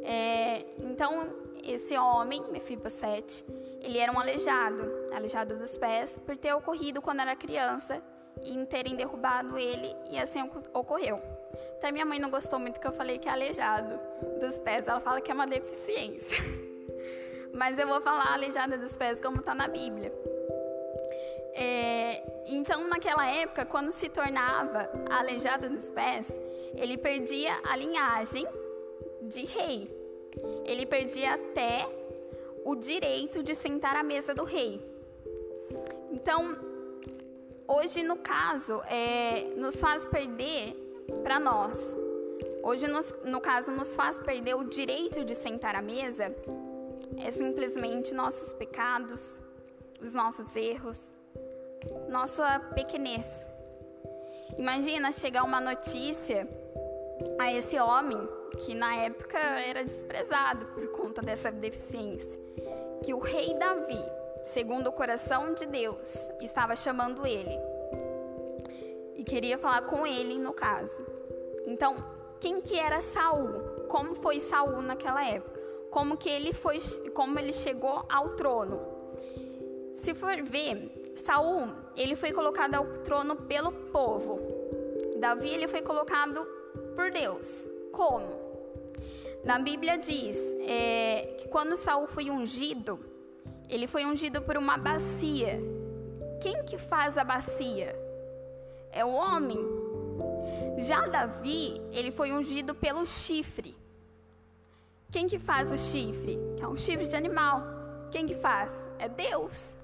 [0.03, 1.29] É, então,
[1.63, 3.45] esse homem, Mefibosete,
[3.81, 8.03] ele era um aleijado, aleijado dos pés, por ter ocorrido quando era criança
[8.43, 10.41] e em terem derrubado ele, e assim
[10.73, 11.21] ocorreu.
[11.77, 13.99] Até minha mãe não gostou muito que eu falei que é aleijado
[14.41, 16.39] dos pés, ela fala que é uma deficiência.
[17.53, 20.13] Mas eu vou falar aleijado dos pés como está na Bíblia.
[21.53, 26.39] É, então, naquela época, quando se tornava aleijado dos pés,
[26.75, 28.47] ele perdia a linhagem
[29.23, 30.01] de rei
[30.65, 31.89] ele perdia até
[32.65, 34.85] o direito de sentar à mesa do rei.
[36.11, 36.57] Então,
[37.67, 40.75] hoje, no caso, é, nos faz perder
[41.23, 41.97] para nós.
[42.63, 46.35] Hoje, nos, no caso, nos faz perder o direito de sentar à mesa
[47.19, 49.41] é simplesmente nossos pecados,
[50.01, 51.15] os nossos erros,
[52.09, 53.47] nossa pequenez.
[54.59, 56.47] Imagina chegar uma notícia
[57.39, 58.19] a esse homem
[58.65, 62.39] que na época era desprezado por conta dessa deficiência,
[63.05, 64.03] que o rei Davi,
[64.43, 67.59] segundo o coração de Deus, estava chamando ele
[69.15, 71.05] e queria falar com ele no caso.
[71.67, 71.95] Então,
[72.41, 73.87] quem que era Saul?
[73.89, 75.61] Como foi Saul naquela época?
[75.91, 76.79] Como que ele foi,
[77.15, 78.81] como ele chegou ao trono?
[79.93, 84.41] Se for ver, Saul, ele foi colocado ao trono pelo povo.
[85.19, 86.47] Davi, ele foi colocado
[86.95, 87.69] por Deus.
[87.93, 88.29] Como?
[89.45, 92.99] Na Bíblia diz é, que quando Saul foi ungido,
[93.69, 95.61] ele foi ungido por uma bacia.
[96.41, 97.95] Quem que faz a bacia?
[98.93, 99.59] É o homem.
[100.79, 103.77] Já Davi, ele foi ungido pelo chifre.
[105.11, 106.39] Quem que faz o chifre?
[106.61, 107.63] É um chifre de animal.
[108.11, 108.89] Quem que faz?
[108.99, 109.77] É Deus.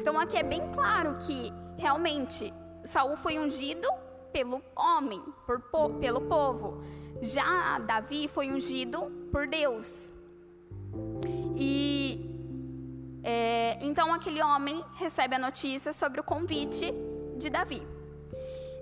[0.00, 3.86] Então aqui é bem claro que realmente Saul foi ungido
[4.32, 5.60] pelo homem, por,
[6.00, 6.82] pelo povo.
[7.20, 10.10] Já Davi foi ungido por Deus.
[11.54, 12.30] E
[13.22, 16.94] é, então aquele homem recebe a notícia sobre o convite
[17.36, 17.86] de Davi.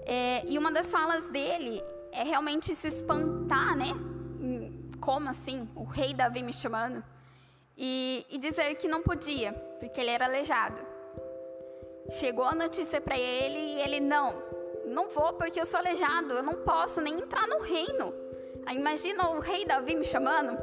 [0.06, 3.90] É, e uma das falas dele é realmente se espantar, né?
[5.00, 5.68] Como assim?
[5.74, 7.02] O rei Davi me chamando?
[7.76, 10.97] E, e dizer que não podia, porque ele era aleijado.
[12.10, 14.42] Chegou a notícia para ele e ele não,
[14.86, 18.14] não vou porque eu sou aleijado, eu não posso nem entrar no reino.
[18.70, 20.58] Imagina o rei Davi me chamando.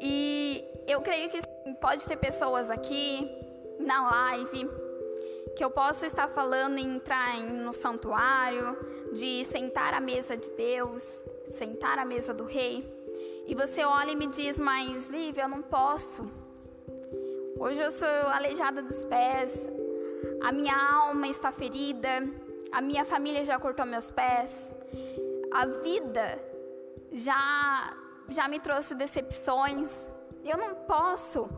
[0.00, 1.40] E eu creio que
[1.80, 3.28] pode ter pessoas aqui
[3.78, 4.68] na live
[5.56, 8.76] que eu possa estar falando em entrar no santuário,
[9.12, 12.84] de sentar à mesa de Deus, sentar à mesa do rei.
[13.46, 16.30] E você olha e me diz, mas Lívia, eu não posso.
[17.58, 19.70] Hoje eu sou aleijada dos pés,
[20.46, 22.22] a minha alma está ferida,
[22.70, 24.76] a minha família já cortou meus pés.
[25.52, 26.40] A vida
[27.10, 27.92] já
[28.28, 30.08] já me trouxe decepções.
[30.44, 31.48] Eu não posso.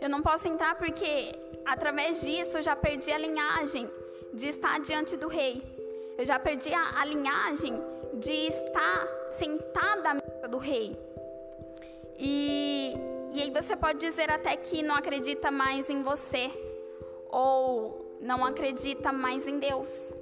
[0.00, 1.10] Eu não posso entrar porque
[1.64, 3.90] através disso eu já perdi a linhagem
[4.32, 5.54] de estar diante do rei.
[6.16, 7.74] Eu já perdi a, a linhagem
[8.14, 10.96] de estar sentada à mesa do rei.
[12.16, 12.94] E,
[13.32, 16.48] e aí você pode dizer até que não acredita mais em você
[17.30, 20.12] ou não acredita mais em Deus.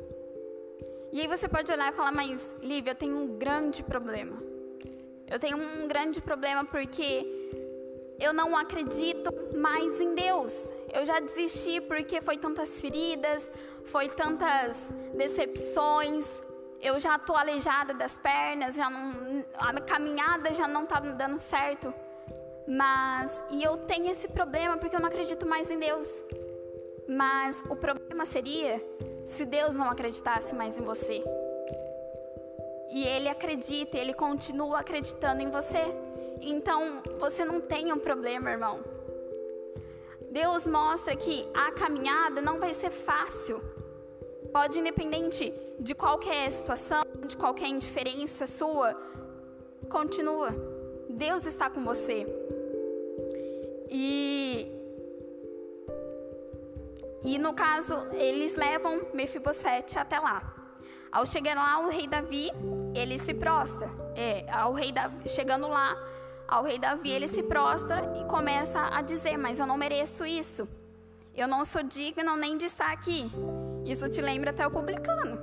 [1.12, 4.36] E aí você pode olhar e falar, mas Lívia, eu tenho um grande problema.
[5.28, 7.24] Eu tenho um grande problema porque
[8.18, 10.72] eu não acredito mais em Deus.
[10.92, 13.52] Eu já desisti porque foi tantas feridas,
[13.84, 16.42] foi tantas decepções.
[16.80, 21.92] Eu já estou aleijada das pernas, já não, a caminhada já não está dando certo.
[22.66, 26.24] Mas e eu tenho esse problema porque eu não acredito mais em Deus.
[27.08, 28.82] Mas o problema seria
[29.26, 31.22] se Deus não acreditasse mais em você.
[32.90, 35.82] E ele acredita, ele continua acreditando em você.
[36.40, 38.80] Então, você não tem um problema, irmão.
[40.30, 43.62] Deus mostra que a caminhada não vai ser fácil.
[44.52, 48.94] Pode, independente de qualquer situação, de qualquer indiferença sua,
[49.88, 50.50] continua.
[51.08, 52.26] Deus está com você.
[53.90, 54.83] E
[57.24, 60.42] e no caso, eles levam Mefibosete até lá.
[61.10, 62.50] Ao chegar lá, o rei Davi,
[62.94, 63.88] ele se prostra.
[64.14, 65.96] É, ao rei Davi, chegando lá,
[66.46, 70.68] ao rei Davi, ele se prostra e começa a dizer: Mas eu não mereço isso.
[71.34, 73.30] Eu não sou digno nem de estar aqui.
[73.86, 75.38] Isso te lembra até o publicano.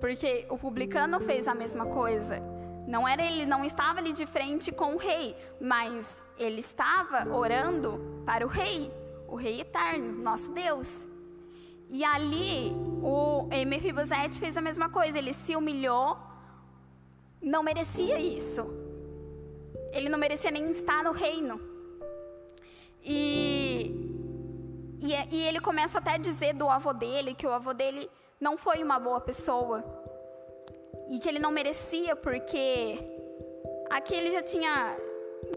[0.00, 2.40] Porque o publicano fez a mesma coisa.
[2.86, 8.22] Não era ele, não estava ali de frente com o rei, mas ele estava orando
[8.24, 8.90] para o rei,
[9.28, 11.06] o rei eterno, nosso Deus.
[11.90, 16.16] E ali o Mefibosete fez a mesma coisa, ele se humilhou,
[17.40, 18.62] não merecia isso.
[19.92, 21.60] Ele não merecia nem estar no reino.
[23.02, 23.94] E,
[25.00, 28.10] e, e ele começa até a dizer do avô dele que o avô dele
[28.40, 29.84] não foi uma boa pessoa
[31.10, 32.98] e que ele não merecia porque
[33.90, 34.96] aqui ele já tinha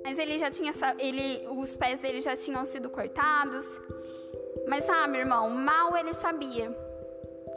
[0.03, 3.79] mas ele já tinha ele os pés dele já tinham sido cortados
[4.67, 6.75] mas sabe irmão mal ele sabia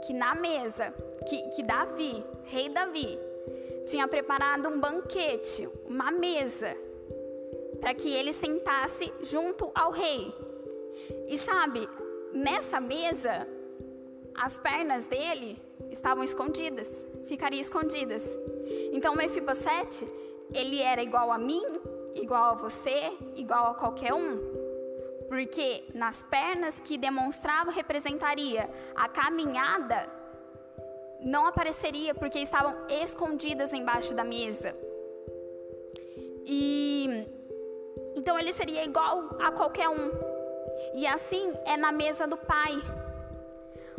[0.07, 0.93] que na mesa
[1.29, 3.19] que, que Davi rei Davi
[3.87, 6.77] tinha preparado um banquete uma mesa
[7.81, 10.35] para que ele sentasse junto ao rei
[11.29, 11.89] e sabe
[12.33, 13.47] nessa mesa
[14.35, 18.37] as pernas dele estavam escondidas, ficariam escondidas.
[18.93, 20.07] Então Mefibosete,
[20.53, 21.63] ele era igual a mim,
[22.15, 24.39] igual a você, igual a qualquer um.
[25.29, 30.09] Porque nas pernas que demonstrava representaria a caminhada,
[31.21, 34.77] não apareceria porque estavam escondidas embaixo da mesa.
[36.47, 37.27] E
[38.15, 40.11] então ele seria igual a qualquer um.
[40.95, 42.75] E assim é na mesa do Pai.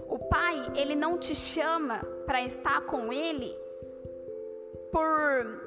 [0.08, 3.58] O pai, ele não te chama para estar com ele
[4.92, 5.65] por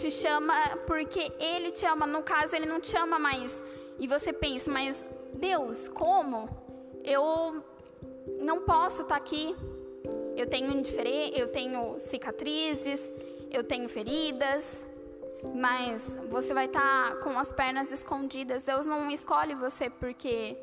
[0.00, 0.54] te chama
[0.86, 2.06] porque ele te ama.
[2.06, 3.62] No caso, ele não te ama mais.
[3.98, 6.48] E você pensa, mas Deus, como?
[7.04, 7.62] Eu
[8.40, 9.56] não posso estar aqui.
[10.36, 10.82] Eu tenho
[11.34, 13.10] eu tenho cicatrizes,
[13.50, 14.84] eu tenho feridas,
[15.54, 18.62] mas você vai estar com as pernas escondidas.
[18.62, 20.56] Deus não escolhe você porque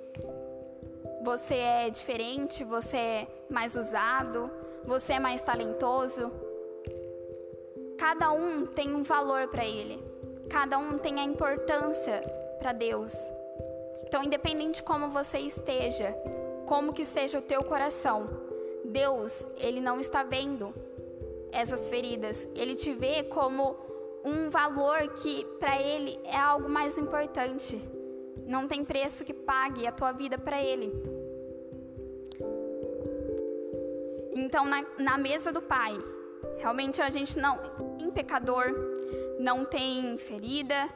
[1.24, 4.50] você é diferente, você é mais usado,
[4.86, 6.32] você é mais talentoso.
[8.08, 10.00] Cada um tem um valor para ele.
[10.48, 12.22] Cada um tem a importância
[12.60, 13.32] para Deus.
[14.04, 16.16] Então, independente de como você esteja,
[16.68, 18.30] como que seja o teu coração,
[18.86, 20.72] Deus, ele não está vendo
[21.52, 22.48] essas feridas.
[22.54, 23.76] Ele te vê como
[24.24, 27.82] um valor que para ele é algo mais importante.
[28.46, 30.94] Não tem preço que pague a tua vida para ele.
[34.32, 35.98] Então, na, na mesa do Pai,
[36.60, 37.58] realmente a gente não
[38.16, 38.74] pecador,
[39.38, 40.90] não tem ferida,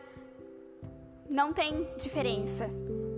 [1.29, 2.67] não tem diferença.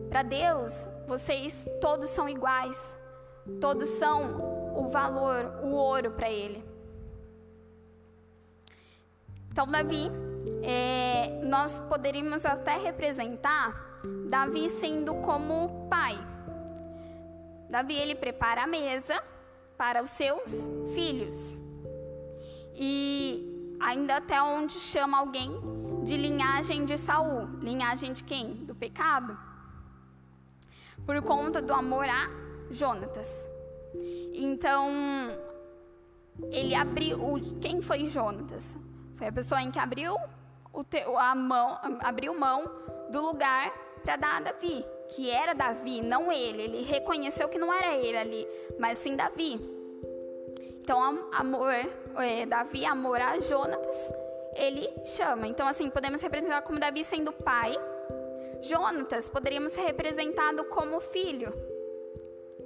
[0.10, 2.96] Para Deus, vocês todos são iguais,
[3.62, 6.62] todos são o valor, o ouro para Ele.
[9.52, 10.10] Então, Davi,
[10.64, 16.18] é, nós poderíamos até representar Davi sendo como pai.
[17.70, 19.22] Davi ele prepara a mesa
[19.78, 21.58] para os seus filhos.
[22.76, 23.51] E
[23.82, 25.52] ainda até onde chama alguém
[26.04, 28.54] de linhagem de Saul, linhagem de quem?
[28.66, 29.38] Do pecado.
[31.06, 32.30] Por conta do amor a
[32.70, 33.48] Jonatas.
[34.34, 34.90] Então,
[36.52, 37.20] ele abriu.
[37.60, 38.76] Quem foi Jonatas?
[39.16, 40.16] Foi a pessoa em que abriu
[41.18, 42.64] a mão, abriu mão
[43.12, 43.72] do lugar
[44.04, 46.64] para dar a Davi que era Davi, não ele.
[46.64, 48.48] Ele reconheceu que não era ele ali,
[48.80, 49.60] mas sim Davi.
[50.82, 51.76] Então, amor,
[52.18, 54.12] é, Davi, amor a Jonatas,
[54.56, 55.48] ele chama.
[55.48, 57.76] Então, assim, podemos representar como Davi sendo pai.
[58.64, 61.54] Jonatas poderíamos ser representado como filho,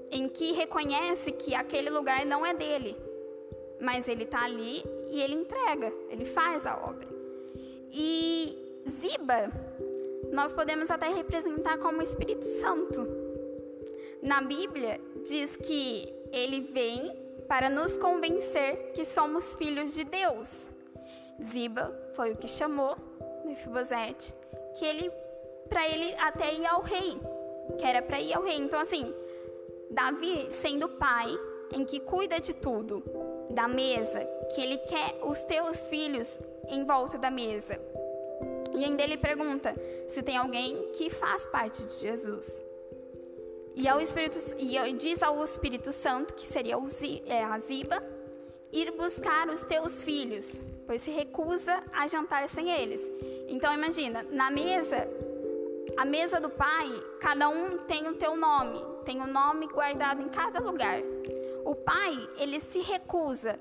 [0.10, 2.96] em que reconhece que aquele lugar não é dele,
[3.82, 7.08] mas ele está ali e ele entrega, ele faz a obra.
[7.92, 9.52] E Ziba
[10.34, 13.08] nós podemos até representar como Espírito Santo.
[14.22, 20.70] Na Bíblia diz que ele vem para nos convencer que somos filhos de Deus.
[21.42, 22.96] Ziba foi o que chamou
[23.46, 24.34] Mefibosete,
[24.78, 25.12] que ele
[25.70, 27.20] para ele até ir ao rei,
[27.78, 28.58] que era para ir ao rei.
[28.58, 29.14] Então assim,
[29.90, 31.36] Davi sendo pai,
[31.74, 33.04] em que cuida de tudo,
[33.50, 34.20] da mesa,
[34.54, 36.38] que ele quer os teus filhos
[36.70, 37.80] em volta da mesa.
[38.76, 39.74] E ainda ele pergunta
[40.08, 42.64] se tem alguém que faz parte de Jesus.
[43.76, 46.78] E, ao Espírito, e diz ao Espírito Santo, que seria
[47.26, 48.02] é, a Ziba,
[48.72, 53.12] ir buscar os teus filhos, pois se recusa a jantar sem eles.
[53.48, 55.08] Então imagina, na mesa,
[55.98, 60.22] a mesa do Pai, cada um tem o teu nome, tem o um nome guardado
[60.22, 61.02] em cada lugar.
[61.66, 63.60] O Pai, ele se recusa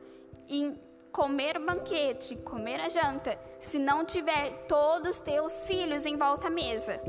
[0.49, 0.79] em
[1.13, 6.51] comer banquete, comer a janta, se não tiver todos os teus filhos em volta à
[6.51, 7.01] mesa.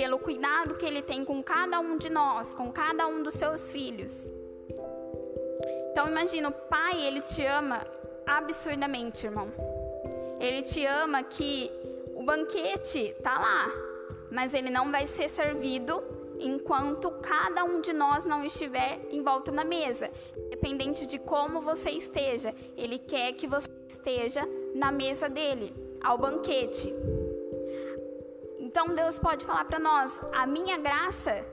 [0.00, 3.70] Pelo cuidado que ele tem com cada um de nós, com cada um dos seus
[3.70, 4.32] filhos.
[5.90, 7.86] Então imagina, o pai, ele te ama
[8.26, 9.52] absurdamente, irmão.
[10.40, 11.70] Ele te ama que
[12.16, 13.68] o banquete tá lá,
[14.30, 16.02] mas ele não vai ser servido
[16.38, 20.10] enquanto cada um de nós não estiver em volta da mesa.
[20.46, 26.90] Independente de como você esteja, ele quer que você esteja na mesa dele, ao banquete.
[28.82, 31.44] Então Deus pode falar para nós: a minha graça,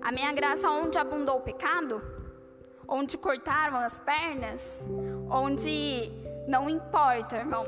[0.00, 2.02] a minha graça onde abundou o pecado,
[2.88, 4.88] onde cortaram as pernas,
[5.30, 6.10] onde
[6.48, 7.62] não importa, irmão,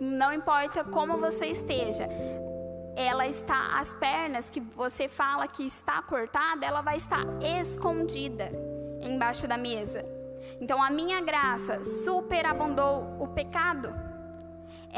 [0.00, 2.08] não importa como você esteja,
[2.96, 7.24] ela está, as pernas que você fala que está cortada, ela vai estar
[7.60, 8.50] escondida
[9.00, 10.04] embaixo da mesa.
[10.60, 14.05] Então a minha graça superabundou o pecado.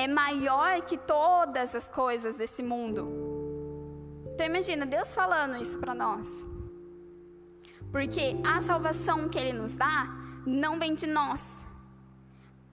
[0.05, 3.01] É maior que todas as coisas desse mundo.
[4.33, 6.47] Então imagina Deus falando isso para nós.
[7.91, 10.07] Porque a salvação que ele nos dá
[10.47, 11.65] não vem de nós.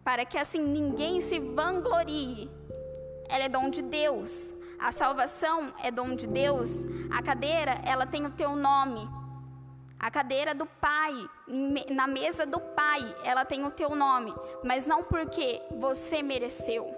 [0.03, 2.47] Para que assim ninguém se vanglorie.
[3.27, 4.53] Ela é dom de Deus.
[4.77, 6.85] A salvação é dom de Deus.
[7.09, 9.09] A cadeira, ela tem o teu nome.
[9.99, 11.13] A cadeira do Pai,
[11.89, 14.33] na mesa do Pai, ela tem o teu nome,
[14.63, 16.93] mas não porque você mereceu.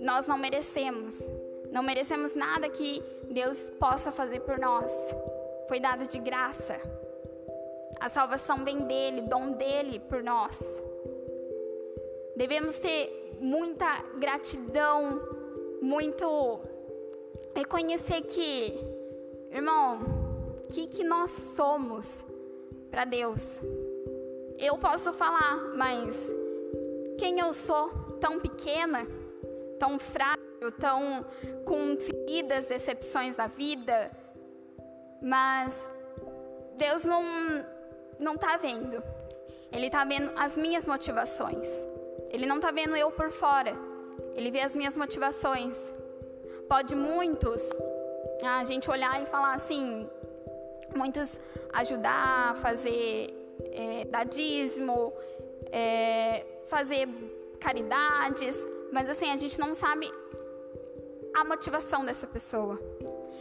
[0.00, 1.30] Nós não merecemos.
[1.70, 5.14] Não merecemos nada que Deus possa fazer por nós.
[5.68, 6.78] Foi dado de graça.
[8.00, 10.82] A salvação vem dele, dom dele por nós.
[12.36, 15.20] Devemos ter muita gratidão
[15.80, 16.60] muito
[17.54, 18.78] reconhecer que,
[19.50, 20.23] irmão,
[20.74, 22.26] que, que nós somos
[22.90, 23.60] para Deus.
[24.58, 26.34] Eu posso falar, mas
[27.16, 29.06] quem eu sou, tão pequena,
[29.78, 31.24] tão frágil, tão
[31.64, 34.10] com feridas, decepções da vida,
[35.22, 35.88] mas
[36.76, 37.22] Deus não
[38.18, 39.02] não está vendo.
[39.72, 41.86] Ele está vendo as minhas motivações.
[42.30, 43.74] Ele não está vendo eu por fora.
[44.34, 45.92] Ele vê as minhas motivações.
[46.68, 47.70] Pode muitos
[48.42, 50.08] a gente olhar e falar assim,
[50.94, 51.38] muitos
[51.72, 53.32] ajudar, fazer
[53.72, 55.12] é, dadismo,
[55.70, 57.08] é, fazer
[57.60, 60.10] caridades, mas assim a gente não sabe
[61.34, 62.80] a motivação dessa pessoa.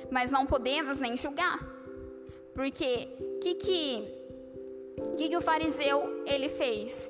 [0.10, 1.60] Mas não podemos nem julgar,
[2.54, 3.08] porque
[3.41, 4.24] que que
[5.18, 7.10] que, que o fariseu ele fez?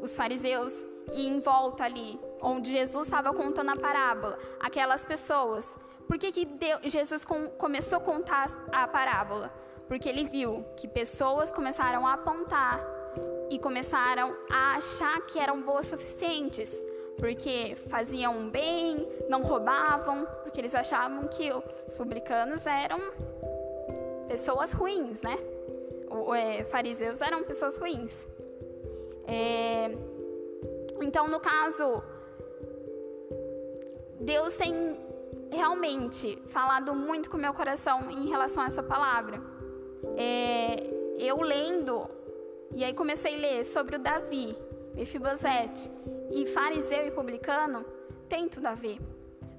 [0.00, 5.76] Os fariseus e em volta ali onde Jesus estava contando a parábola, aquelas pessoas.
[6.10, 9.48] Por que, que Deus, Jesus com, começou a contar a parábola?
[9.86, 12.84] Porque ele viu que pessoas começaram a apontar
[13.48, 16.82] e começaram a achar que eram boas suficientes,
[17.16, 21.48] porque faziam bem, não roubavam, porque eles achavam que
[21.86, 22.98] os publicanos eram
[24.26, 25.38] pessoas ruins, né?
[26.10, 28.26] Os é, fariseus eram pessoas ruins.
[29.28, 29.96] É,
[31.00, 32.02] então, no caso,
[34.20, 35.08] Deus tem
[35.50, 39.40] realmente falado muito com meu coração em relação a essa palavra.
[40.16, 42.08] É, eu lendo,
[42.74, 44.56] e aí comecei a ler sobre o Davi,
[44.94, 45.90] Mefibosete,
[46.30, 47.84] e fariseu e publicano,
[48.28, 48.98] tem tudo a ver.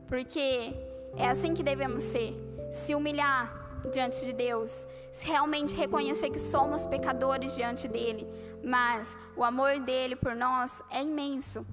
[0.08, 0.74] Porque
[1.16, 2.34] é assim que devemos ser,
[2.72, 3.60] se humilhar
[3.92, 4.88] diante de Deus,
[5.22, 8.28] realmente reconhecer que somos pecadores diante dele,
[8.64, 11.66] mas o amor dele por nós é imenso.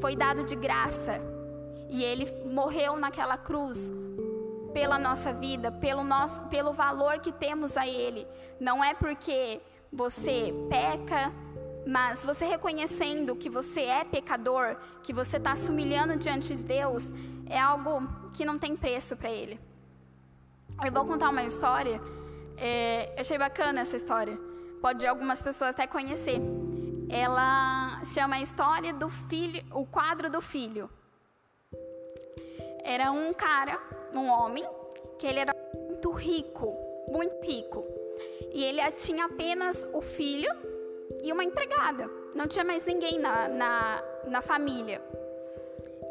[0.00, 1.33] Foi dado de graça
[1.88, 3.92] e ele morreu naquela cruz
[4.72, 8.26] pela nossa vida, pelo, nosso, pelo valor que temos a Ele.
[8.58, 9.60] Não é porque
[9.92, 11.32] você peca,
[11.86, 17.12] Mas você reconhecendo que você é pecador, que você está se humilhando diante de Deus,
[17.46, 19.60] é algo que não tem preço para Ele.
[20.82, 22.00] Eu vou contar uma história.
[22.56, 24.36] É, achei bacana essa história.
[24.80, 26.40] Pode algumas pessoas até conhecer.
[27.08, 30.88] Ela chama a história do filho, o quadro do filho.
[32.84, 33.80] Era um cara,
[34.12, 34.64] um homem,
[35.18, 36.76] que ele era muito rico,
[37.08, 37.84] muito rico.
[38.52, 40.50] E ele tinha apenas o filho
[41.22, 42.08] e uma empregada.
[42.34, 45.02] Não tinha mais ninguém na, na, na família.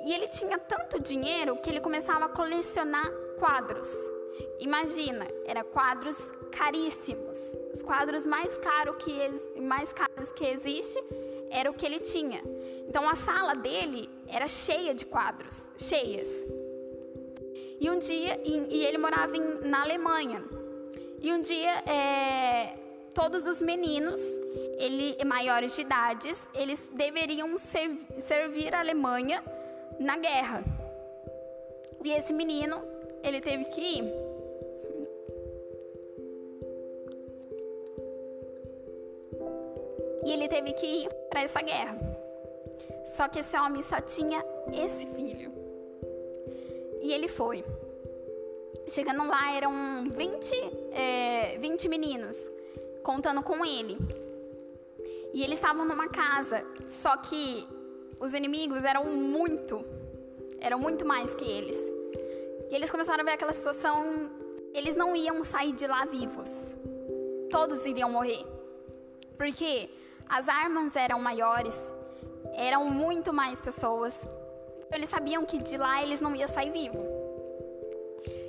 [0.05, 3.09] E ele tinha tanto dinheiro que ele começava a colecionar
[3.39, 4.09] quadros.
[4.59, 7.55] Imagina, eram quadros caríssimos.
[7.71, 9.13] Os quadros mais, caro que,
[9.61, 10.99] mais caros que existe
[11.49, 12.41] era o que ele tinha.
[12.87, 16.43] Então a sala dele era cheia de quadros, cheias.
[17.83, 20.41] E um dia, e, e ele morava em, na Alemanha.
[21.21, 22.77] E um dia, é,
[23.13, 24.21] todos os meninos,
[24.77, 29.43] ele, maiores de idades, eles deveriam ser, servir a Alemanha
[29.99, 30.63] na guerra.
[32.05, 32.81] E esse menino,
[33.21, 34.05] ele teve que ir.
[40.25, 41.97] E ele teve que ir para essa guerra.
[43.03, 45.62] Só que esse homem só tinha esse filho.
[47.03, 47.65] E ele foi.
[48.87, 50.55] Chegando lá, eram 20,
[50.93, 52.49] é, 20 meninos,
[53.03, 53.97] contando com ele.
[55.33, 57.67] E eles estavam numa casa, só que
[58.19, 59.83] os inimigos eram muito,
[60.61, 61.77] eram muito mais que eles.
[62.71, 64.31] E eles começaram a ver aquela situação,
[64.73, 66.73] eles não iam sair de lá vivos.
[67.51, 68.45] Todos iriam morrer.
[69.37, 69.89] Porque
[70.29, 71.91] as armas eram maiores,
[72.53, 74.25] eram muito mais pessoas.
[74.91, 77.03] Eles sabiam que de lá eles não iam sair vivos.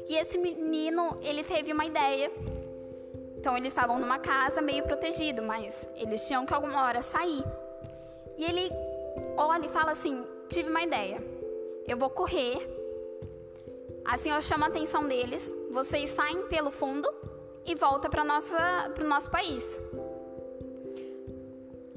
[0.08, 2.30] E esse menino, ele teve uma ideia.
[3.38, 7.44] Então eles estavam numa casa meio protegido, mas eles tinham que alguma hora sair.
[8.36, 8.70] E ele
[9.36, 11.22] olha e fala assim: "Tive uma ideia.
[11.86, 12.58] Eu vou correr.
[14.04, 15.54] Assim eu chamo a atenção deles.
[15.70, 17.08] Vocês saem pelo fundo
[17.66, 19.78] e volta para nossa nosso país."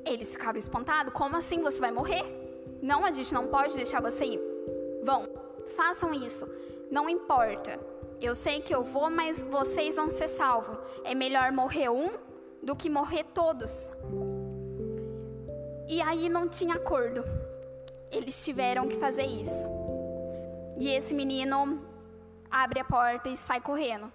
[0.05, 1.13] Eles ficaram espantados.
[1.13, 2.46] Como assim você vai morrer?
[2.81, 4.41] Não, a gente não pode deixar você ir.
[5.03, 5.27] Vão,
[5.75, 6.47] façam isso.
[6.91, 7.79] Não importa.
[8.19, 10.77] Eu sei que eu vou, mas vocês vão ser salvos.
[11.03, 12.09] É melhor morrer um
[12.63, 13.91] do que morrer todos.
[15.87, 17.23] E aí não tinha acordo.
[18.11, 19.65] Eles tiveram que fazer isso.
[20.77, 21.81] E esse menino
[22.49, 24.11] abre a porta e sai correndo.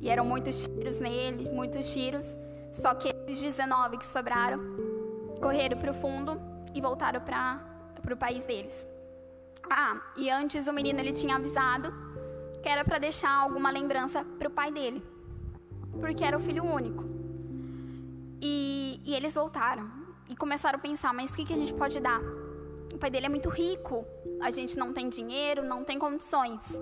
[0.00, 2.36] E eram muitos tiros nele, muitos tiros.
[2.72, 4.60] Só que esses 19 que sobraram
[5.40, 6.40] correram para o fundo
[6.74, 7.69] e voltaram para
[8.14, 8.86] o país deles.
[9.68, 11.92] Ah, e antes o menino ele tinha avisado
[12.62, 15.02] que era para deixar alguma lembrança para o pai dele,
[16.00, 17.04] porque era o filho único.
[18.40, 19.90] E, e eles voltaram
[20.28, 22.20] e começaram a pensar: mas o que, que a gente pode dar?
[22.92, 24.04] O pai dele é muito rico,
[24.40, 26.80] a gente não tem dinheiro, não tem condições.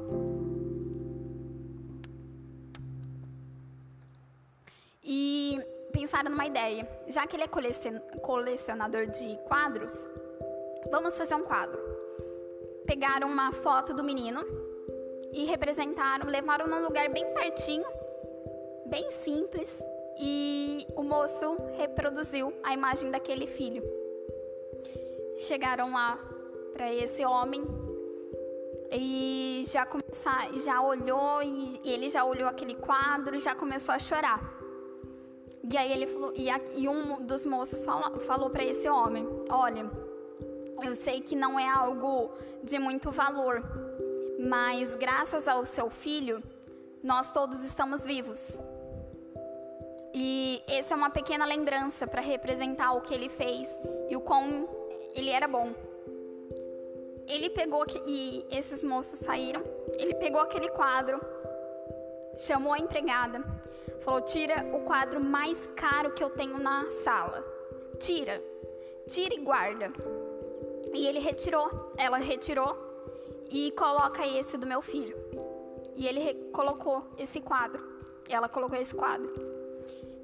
[5.03, 5.59] E
[5.93, 6.89] pensaram numa ideia.
[7.09, 7.49] Já que ele é
[8.21, 10.07] colecionador de quadros,
[10.91, 11.79] vamos fazer um quadro.
[12.87, 14.45] Pegaram uma foto do menino
[15.33, 17.87] e representaram, levaram num lugar bem pertinho,
[18.87, 19.83] bem simples,
[20.21, 23.83] e o moço reproduziu a imagem daquele filho.
[25.39, 26.19] Chegaram lá
[26.73, 27.63] para esse homem
[28.91, 33.99] e já começar, já olhou e ele já olhou aquele quadro e já começou a
[33.99, 34.59] chorar.
[35.71, 39.29] E aí ele falou, e, a, e um dos moços fala, falou para esse homem:
[39.51, 39.89] Olha,
[40.83, 42.31] eu sei que não é algo
[42.63, 43.63] de muito valor,
[44.39, 46.43] mas graças ao seu filho,
[47.03, 48.61] nós todos estamos vivos.
[50.15, 54.69] E essa é uma pequena lembrança para representar o que ele fez e o quão
[55.15, 55.73] ele era bom.
[57.27, 59.63] Ele pegou e esses moços saíram.
[59.99, 61.21] Ele pegou aquele quadro,
[62.39, 63.45] chamou a empregada,
[64.01, 67.45] falou: Tira o quadro mais caro que eu tenho na sala.
[67.99, 68.43] Tira,
[69.07, 69.93] tira e guarda.
[70.95, 72.77] E ele retirou, ela retirou
[73.51, 75.17] e coloca esse do meu filho.
[75.97, 77.83] E ele colocou esse quadro.
[78.29, 79.33] Ela colocou esse quadro.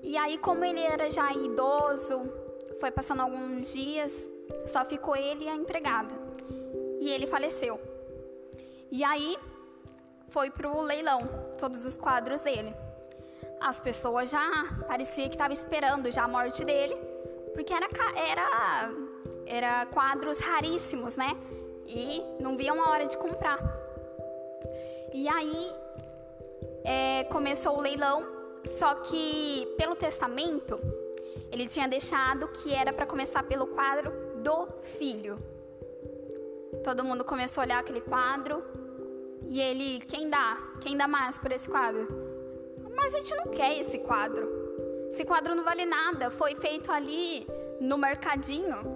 [0.02, 2.22] E aí, como ele era já idoso,
[2.78, 4.28] foi passando alguns dias,
[4.66, 6.14] só ficou ele e a empregada.
[7.00, 7.80] E ele faleceu.
[8.90, 9.36] E aí,
[10.28, 11.20] foi pro leilão,
[11.58, 12.74] todos os quadros dele.
[13.60, 14.46] As pessoas já
[14.86, 16.96] parecia que estavam esperando já a morte dele,
[17.54, 18.90] porque era, era,
[19.46, 21.36] era quadros raríssimos, né?
[21.86, 23.58] E não via uma hora de comprar.
[25.12, 25.72] E aí
[26.84, 28.26] é, começou o leilão,
[28.64, 30.78] só que pelo testamento
[31.54, 34.10] Ele tinha deixado que era para começar pelo quadro
[34.42, 35.38] do filho.
[36.82, 38.60] Todo mundo começou a olhar aquele quadro
[39.48, 40.58] e ele, quem dá?
[40.80, 42.08] Quem dá mais por esse quadro?
[42.96, 44.48] Mas a gente não quer esse quadro.
[45.08, 47.46] Esse quadro não vale nada, foi feito ali
[47.80, 48.93] no mercadinho.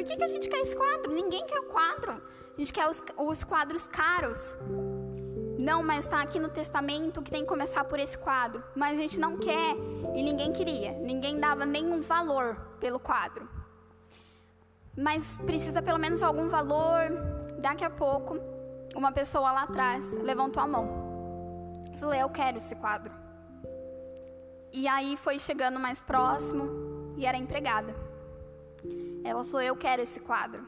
[0.00, 1.12] Por que, que a gente quer esse quadro?
[1.12, 2.12] Ninguém quer o quadro.
[2.12, 4.56] A gente quer os, os quadros caros.
[5.58, 8.64] Não, mas está aqui no testamento que tem que começar por esse quadro.
[8.74, 9.76] Mas a gente não quer
[10.14, 10.92] e ninguém queria.
[10.92, 13.46] Ninguém dava nenhum valor pelo quadro.
[14.96, 17.10] Mas precisa pelo menos algum valor.
[17.60, 18.38] Daqui a pouco,
[18.96, 21.82] uma pessoa lá atrás levantou a mão.
[21.98, 23.12] Falei, eu quero esse quadro.
[24.72, 28.08] E aí foi chegando mais próximo e era empregada.
[29.24, 30.66] Ela falou, eu quero esse quadro.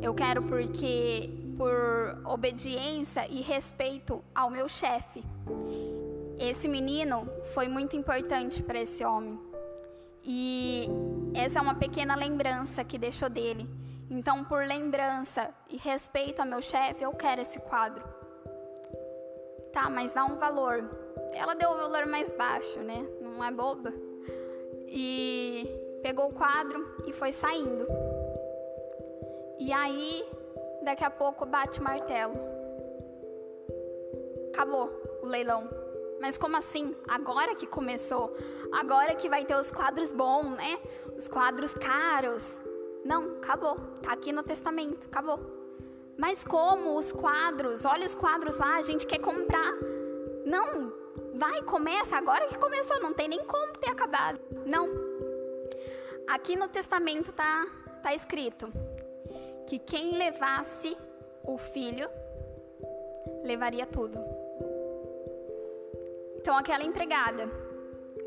[0.00, 5.22] Eu quero porque por obediência e respeito ao meu chefe.
[6.38, 9.38] Esse menino foi muito importante para esse homem.
[10.24, 10.88] E
[11.34, 13.68] essa é uma pequena lembrança que deixou dele.
[14.10, 18.02] Então, por lembrança e respeito ao meu chefe, eu quero esse quadro.
[19.72, 20.82] Tá, mas dá um valor.
[21.32, 23.06] Ela deu o valor mais baixo, né?
[23.20, 23.92] Não é boba.
[24.88, 25.68] E
[26.02, 27.86] pegou o quadro e foi saindo.
[29.58, 30.24] E aí
[30.82, 32.34] Daqui a pouco bate o martelo.
[34.52, 34.90] Acabou
[35.22, 35.68] o leilão.
[36.20, 36.96] Mas como assim?
[37.06, 38.34] Agora que começou?
[38.72, 40.80] Agora que vai ter os quadros bons, né?
[41.16, 42.62] Os quadros caros.
[43.04, 43.76] Não, acabou.
[44.02, 45.38] Tá aqui no testamento, acabou.
[46.16, 47.84] Mas como os quadros?
[47.84, 49.72] Olha os quadros lá, a gente quer comprar.
[50.46, 50.92] Não,
[51.34, 52.16] vai, começa.
[52.16, 54.40] Agora que começou, não tem nem como ter acabado.
[54.64, 55.09] Não.
[56.28, 57.66] Aqui no testamento tá,
[58.02, 58.72] tá escrito:
[59.66, 60.96] que quem levasse
[61.44, 62.08] o filho
[63.44, 64.18] levaria tudo.
[66.36, 67.48] Então, aquela empregada,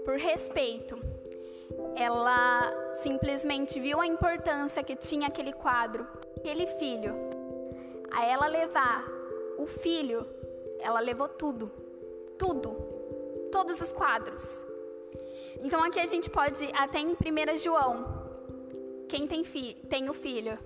[0.06, 0.98] por respeito,
[1.96, 7.14] ela simplesmente viu a importância que tinha aquele quadro, aquele filho.
[8.12, 9.04] A ela levar
[9.58, 10.26] o filho,
[10.80, 11.72] ela levou tudo,
[12.38, 12.76] tudo,
[13.52, 14.64] todos os quadros.
[15.64, 18.06] Então aqui a gente pode até em 1 João,
[19.08, 20.60] quem tem, tem o filho,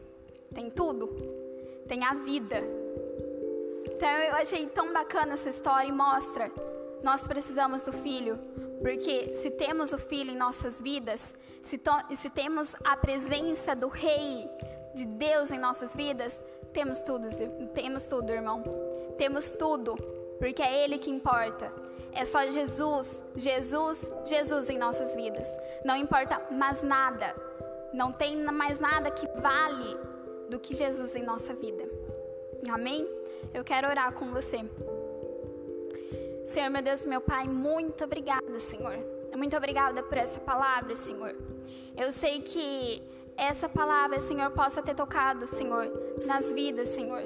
[0.54, 1.08] tem tudo,
[1.88, 2.64] tem a vida.
[3.86, 6.52] Então eu achei tão bacana essa história e mostra,
[7.04, 8.40] nós precisamos do Filho,
[8.82, 11.80] porque se temos o Filho em nossas vidas, se,
[12.16, 14.50] se temos a presença do Rei,
[14.96, 16.44] de Deus em nossas vidas,
[16.74, 17.28] temos tudo,
[17.74, 18.64] temos tudo, irmão.
[19.18, 19.96] Temos tudo,
[20.40, 21.72] porque é Ele que importa.
[22.18, 25.48] É só Jesus, Jesus, Jesus em nossas vidas.
[25.86, 27.36] Não importa mais nada.
[27.94, 29.96] Não tem mais nada que vale
[30.50, 31.88] do que Jesus em nossa vida.
[32.72, 33.08] Amém?
[33.54, 34.66] Eu quero orar com você.
[36.44, 38.98] Senhor, meu Deus, meu Pai, muito obrigada, Senhor.
[39.36, 41.36] Muito obrigada por essa palavra, Senhor.
[41.96, 43.04] Eu sei que
[43.38, 45.86] essa palavra, Senhor, possa ter tocado, Senhor,
[46.26, 47.22] nas vidas, Senhor.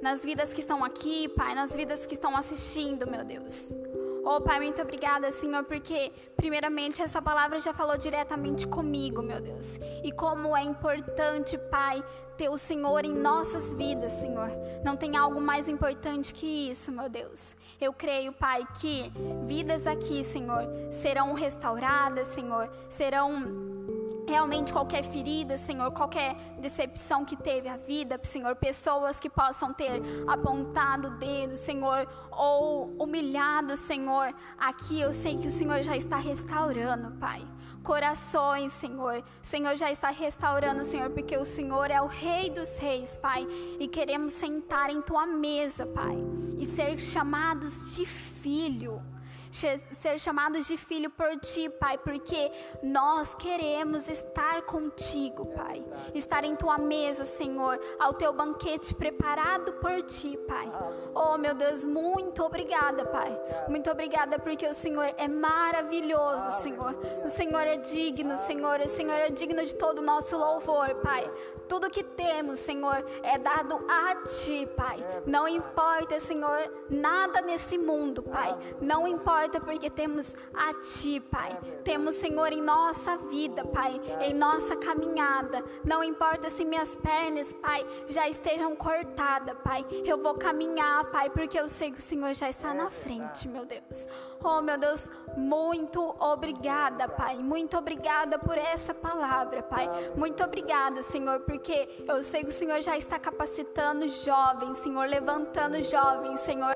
[0.00, 3.74] Nas vidas que estão aqui, Pai, nas vidas que estão assistindo, meu Deus.
[4.24, 9.80] Oh, Pai, muito obrigada, Senhor, porque, primeiramente, essa palavra já falou diretamente comigo, meu Deus.
[10.04, 12.04] E como é importante, Pai,
[12.36, 14.48] ter o Senhor em nossas vidas, Senhor.
[14.84, 17.56] Não tem algo mais importante que isso, meu Deus.
[17.80, 19.12] Eu creio, Pai, que
[19.44, 23.71] vidas aqui, Senhor, serão restauradas, Senhor, serão
[24.26, 30.02] realmente qualquer ferida, Senhor, qualquer decepção que teve a vida, Senhor, pessoas que possam ter
[30.26, 36.16] apontado o dedo, Senhor, ou humilhado, Senhor, aqui eu sei que o Senhor já está
[36.16, 37.46] restaurando, Pai.
[37.82, 39.24] Corações, Senhor.
[39.42, 43.46] O Senhor já está restaurando, Senhor, porque o Senhor é o Rei dos Reis, Pai.
[43.80, 46.16] E queremos sentar em tua mesa, Pai,
[46.58, 49.02] e ser chamados de filho
[49.52, 52.50] ser chamados de filho por ti, Pai, porque
[52.82, 55.84] nós queremos estar contigo, Pai.
[56.14, 60.70] Estar em tua mesa, Senhor, ao teu banquete preparado por ti, Pai.
[61.14, 63.38] Oh, meu Deus, muito obrigada, Pai.
[63.68, 66.96] Muito obrigada porque o Senhor é maravilhoso, Senhor.
[67.24, 68.80] O Senhor é digno, Senhor.
[68.80, 71.30] O Senhor é digno de todo o nosso louvor, Pai.
[71.72, 74.98] Tudo que temos, Senhor, é dado a Ti, Pai.
[75.24, 76.58] Não importa, Senhor,
[76.90, 78.54] nada nesse mundo, Pai.
[78.78, 81.58] Não importa porque temos a Ti, Pai.
[81.82, 85.64] Temos, Senhor, em nossa vida, Pai, em nossa caminhada.
[85.82, 89.82] Não importa se minhas pernas, Pai, já estejam cortadas, Pai.
[90.04, 93.64] Eu vou caminhar, Pai, porque eu sei que o Senhor já está na frente, meu
[93.64, 94.06] Deus.
[94.44, 97.36] Oh, meu Deus, muito obrigada, Pai.
[97.36, 99.88] Muito obrigada por essa palavra, Pai.
[100.16, 105.80] Muito obrigada, Senhor, porque eu sei que o Senhor já está capacitando jovens, Senhor, levantando
[105.82, 106.74] jovens, Senhor,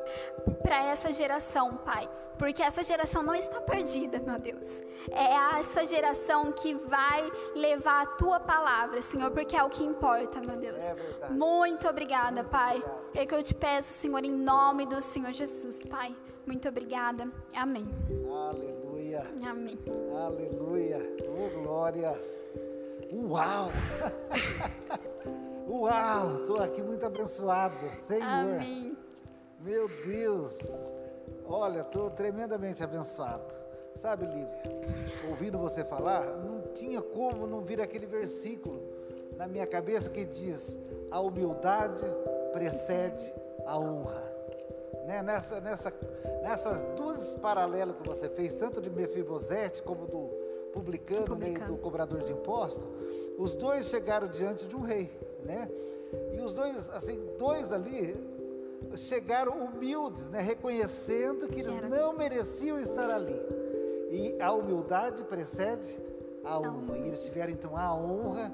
[0.62, 2.08] para essa geração, Pai.
[2.38, 4.80] Porque essa geração não está perdida, meu Deus.
[5.10, 10.40] É essa geração que vai levar a tua palavra, Senhor, porque é o que importa,
[10.40, 10.92] meu Deus.
[11.22, 12.82] É Muito obrigada, Pai.
[13.14, 16.14] É que eu te peço, Senhor, em nome do Senhor Jesus, Pai.
[16.46, 17.28] Muito obrigada.
[17.54, 17.88] Amém.
[18.32, 19.24] Aleluia.
[19.44, 19.78] Amém.
[20.16, 20.98] Aleluia.
[21.28, 22.48] Oh, glórias.
[23.12, 23.70] Uau!
[25.68, 26.40] Uau!
[26.40, 27.88] Estou aqui muito abençoado.
[27.90, 28.22] Senhor.
[28.22, 28.96] Amém.
[29.60, 30.58] Meu Deus.
[31.44, 33.52] Olha, estou tremendamente abençoado.
[33.96, 34.62] Sabe, Lívia,
[35.28, 38.80] ouvindo você falar, não tinha como não vir aquele versículo
[39.36, 40.78] na minha cabeça que diz:
[41.10, 42.02] a humildade
[42.52, 43.34] precede
[43.64, 44.35] a honra.
[45.06, 45.22] Né?
[45.22, 45.94] Nessa, nessa,
[46.42, 50.28] nessas duas paralelas que você fez, tanto de Mefibosete como do
[50.72, 52.84] publicano, né, e do cobrador de impostos,
[53.38, 55.10] os dois chegaram diante de um rei,
[55.42, 55.70] né?
[56.36, 58.14] E os dois, assim, dois ali
[58.94, 61.88] chegaram humildes, né, reconhecendo que eles Era.
[61.88, 63.40] não mereciam estar ali.
[64.10, 65.98] E a humildade precede
[66.44, 66.98] a honra.
[66.98, 68.52] E eles tiveram então a honra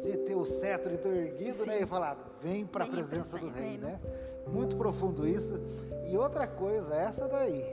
[0.00, 1.82] de ter o cetro então erguido, né, Sim.
[1.84, 3.82] e falado: "Vem para a presença do rei", reino.
[3.86, 4.00] né?
[4.48, 5.60] Muito profundo isso.
[6.08, 7.64] E outra coisa, essa daí,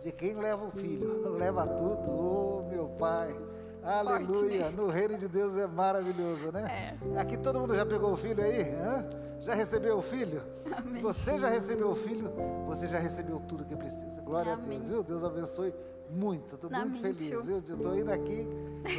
[0.00, 3.34] de quem leva o filho, leva tudo, oh meu pai.
[3.82, 4.74] Aleluia, né?
[4.74, 6.96] no reino de Deus é maravilhoso, né?
[7.18, 8.62] Aqui todo mundo já pegou o filho aí?
[8.74, 9.06] hã?
[9.40, 10.42] Já recebeu o filho?
[10.90, 12.32] Se você já recebeu o filho,
[12.66, 14.22] você já recebeu tudo que precisa.
[14.22, 14.76] Glória Amém.
[14.76, 15.02] a Deus, viu?
[15.02, 15.74] Deus abençoe
[16.10, 16.54] muito.
[16.54, 17.58] Estou muito Amém, feliz, viu?
[17.58, 18.48] Estou indo aqui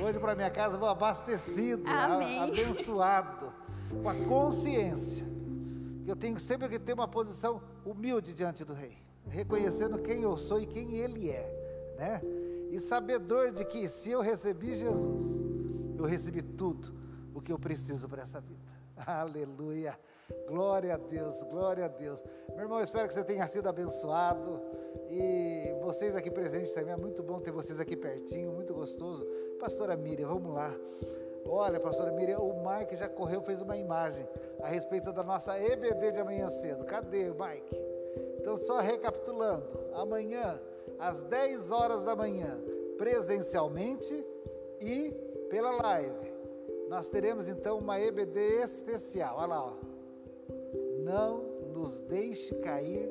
[0.03, 2.39] hoje para minha casa, vou abastecido, a- Amém.
[2.43, 3.51] abençoado,
[4.03, 5.25] com a consciência
[6.03, 10.37] que eu tenho sempre que ter uma posição humilde diante do rei, reconhecendo quem eu
[10.37, 12.21] sou e quem ele é, né?
[12.71, 15.43] E sabedor de que se eu recebi Jesus,
[15.97, 16.93] eu recebi tudo
[17.33, 18.59] o que eu preciso para essa vida.
[19.05, 19.97] Aleluia.
[20.47, 22.21] Glória a Deus, glória a Deus.
[22.49, 24.61] Meu irmão, espero que você tenha sido abençoado.
[25.09, 29.25] E vocês aqui presentes também, é muito bom ter vocês aqui pertinho, muito gostoso.
[29.59, 30.73] Pastora Miriam, vamos lá.
[31.47, 34.27] Olha, pastora Miriam, o Mike já correu, fez uma imagem
[34.61, 36.83] a respeito da nossa EBD de amanhã cedo.
[36.85, 37.75] Cadê, Mike?
[38.39, 40.59] Então, só recapitulando: amanhã,
[40.97, 42.61] às 10 horas da manhã,
[42.97, 44.25] presencialmente
[44.81, 45.11] e
[45.49, 46.33] pela live,
[46.89, 49.37] nós teremos então uma EBD especial.
[49.37, 49.95] Olha lá, ó.
[51.03, 53.09] Não nos deixe cair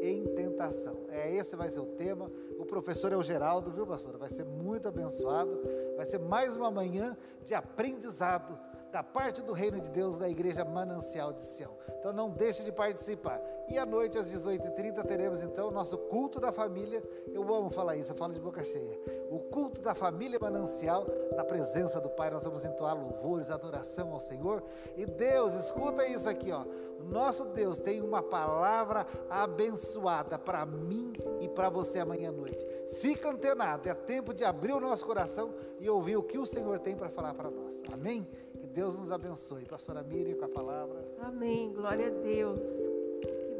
[0.00, 0.96] em tentação.
[1.08, 2.30] É, esse vai ser o tema.
[2.58, 4.18] O professor é o Geraldo, viu, pastora?
[4.18, 5.60] Vai ser muito abençoado.
[5.96, 8.58] Vai ser mais uma manhã de aprendizado
[8.92, 11.76] da parte do reino de Deus da Igreja Manancial de Sião.
[11.98, 13.40] Então não deixe de participar.
[13.68, 17.02] E à noite, às 18h30, teremos então o nosso culto da família.
[17.32, 18.98] Eu amo falar isso, eu falo de boca cheia.
[19.30, 21.06] O culto da família Manancial,
[21.36, 24.62] na presença do Pai, nós vamos entoar louvores, adoração ao Senhor.
[24.96, 26.64] E Deus, escuta isso aqui, ó.
[27.04, 32.66] Nosso Deus tem uma palavra abençoada para mim e para você amanhã à noite.
[32.94, 36.78] Fica antenado, é tempo de abrir o nosso coração e ouvir o que o Senhor
[36.78, 37.82] tem para falar para nós.
[37.92, 38.26] Amém?
[38.58, 39.64] Que Deus nos abençoe.
[39.64, 41.06] Pastora Miriam com a palavra.
[41.20, 41.72] Amém.
[41.72, 43.05] Glória a Deus.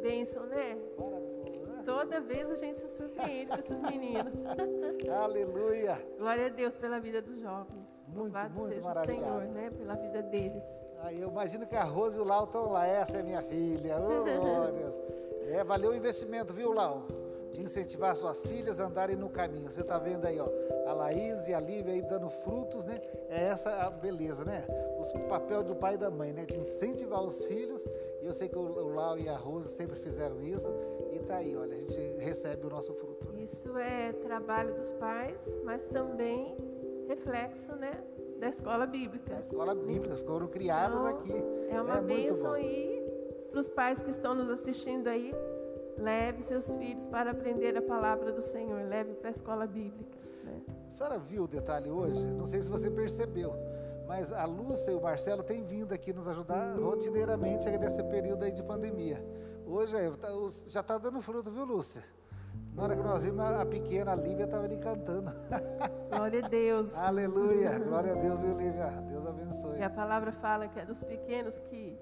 [0.06, 0.76] Bênção, né?
[0.76, 1.82] Né?
[1.84, 4.34] Toda vez a gente se surpreende com esses meninos.
[5.10, 6.00] Aleluia.
[6.16, 7.88] Glória a Deus pela vida dos jovens.
[8.06, 9.04] Muito, Louvado muito seja o.
[9.04, 9.70] Senhor, né?
[9.70, 10.62] Pela vida deles.
[11.02, 12.86] Aí eu imagino que a Rose e o Lau estão lá.
[12.86, 13.96] Essa é minha filha.
[13.98, 15.02] Oh, glórias.
[15.48, 17.08] É, valeu o investimento, viu, Lau?
[17.50, 19.66] De incentivar suas filhas a andarem no caminho.
[19.66, 20.48] Você está vendo aí, ó.
[20.86, 23.00] A Laís e a Lívia aí dando frutos, né?
[23.28, 24.64] É essa a beleza, né?
[25.00, 26.44] O papel do pai e da mãe, né?
[26.44, 27.84] De incentivar os filhos.
[28.26, 30.68] E eu sei que o, o Lau e a Rose sempre fizeram isso.
[31.12, 33.24] E tá aí, olha, a gente recebe o nosso fruto.
[33.30, 33.44] Né?
[33.44, 36.56] Isso é trabalho dos pais, mas também
[37.06, 38.02] reflexo, né?
[38.40, 39.36] Da escola bíblica.
[39.36, 41.44] A escola bíblica foram criadas Então, aqui.
[41.70, 43.00] É uma É muito bênção aí
[43.52, 45.32] para os pais que estão nos assistindo aí.
[45.96, 48.88] Leve seus filhos para aprender a palavra do Senhor.
[48.88, 50.18] Leve para a escola bíblica.
[50.42, 50.62] Né?
[50.84, 52.18] A senhora viu o detalhe hoje?
[52.34, 53.52] Não sei se você percebeu,
[54.06, 58.52] mas a Lúcia e o Marcelo têm vindo aqui nos ajudar rotineiramente nesse período aí
[58.52, 59.22] de pandemia.
[59.66, 60.28] Hoje tá-
[60.66, 62.02] já está dando fruto, viu, Lúcia?
[62.74, 65.30] Na hora que nós vimos, a pequena Lívia estava ali cantando.
[66.14, 66.94] Glória a Deus.
[66.96, 67.78] Aleluia!
[67.78, 68.90] Glória a Deus, viu, Lívia?
[69.08, 69.78] Deus abençoe.
[69.78, 71.98] E a palavra fala que é dos pequenos que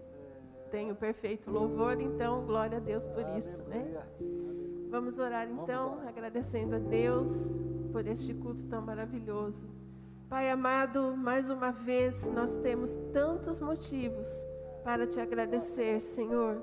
[0.71, 3.77] têm o perfeito louvor, então glória a Deus por isso, né?
[4.19, 4.45] Aleluia.
[4.91, 6.09] Vamos orar Vamos então, orar.
[6.09, 7.29] agradecendo a Deus
[7.93, 9.67] por este culto tão maravilhoso.
[10.29, 14.27] Pai amado, mais uma vez nós temos tantos motivos
[14.83, 16.63] para te agradecer, Senhor.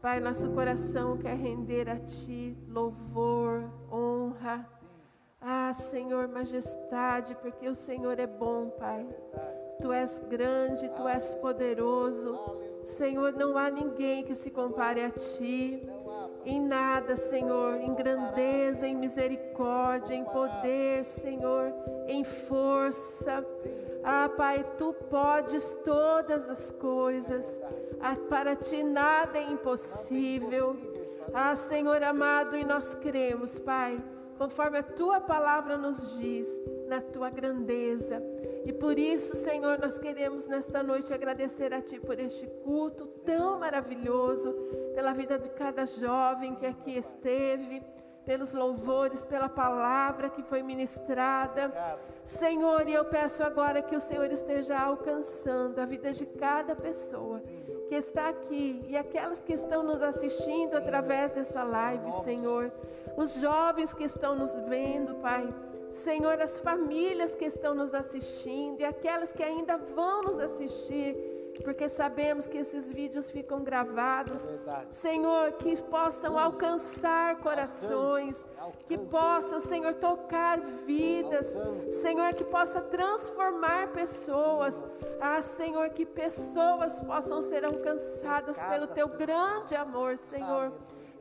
[0.00, 4.66] Pai, nosso coração quer render a Ti louvor, honra,
[5.42, 9.08] Ah, Senhor, majestade, porque o Senhor é bom, Pai.
[9.80, 12.38] Tu és grande, tu és poderoso.
[12.84, 15.82] Senhor, não há ninguém que se compare a ti.
[16.44, 21.72] Em nada, Senhor, em grandeza, em misericórdia, em poder, Senhor,
[22.06, 23.44] em força.
[24.02, 27.46] Ah, Pai, tu podes todas as coisas.
[28.00, 30.76] Ah, para ti nada é impossível.
[31.34, 34.02] Ah, Senhor amado, e nós cremos, Pai,
[34.38, 36.48] conforme a tua palavra nos diz,
[36.90, 38.20] na tua grandeza.
[38.66, 43.58] E por isso, Senhor, nós queremos nesta noite agradecer a Ti por este culto tão
[43.60, 44.52] maravilhoso,
[44.92, 47.80] pela vida de cada jovem que aqui esteve
[48.24, 51.72] pelos louvores, pela palavra que foi ministrada.
[52.24, 57.40] Senhor, e eu peço agora que o Senhor esteja alcançando a vida de cada pessoa
[57.88, 62.70] que está aqui e aquelas que estão nos assistindo através dessa live, Senhor.
[63.16, 65.52] Os jovens que estão nos vendo, Pai.
[65.90, 71.16] Senhor, as famílias que estão nos assistindo e aquelas que ainda vão nos assistir
[71.62, 74.44] porque sabemos que esses vídeos ficam gravados.
[74.44, 78.44] É Senhor, que possam alcançar corações,
[78.86, 81.46] que possam, Senhor, tocar vidas.
[82.02, 84.82] Senhor, que possa transformar pessoas.
[85.20, 90.72] Ah, Senhor, que pessoas possam ser alcançadas pelo teu grande amor, Senhor.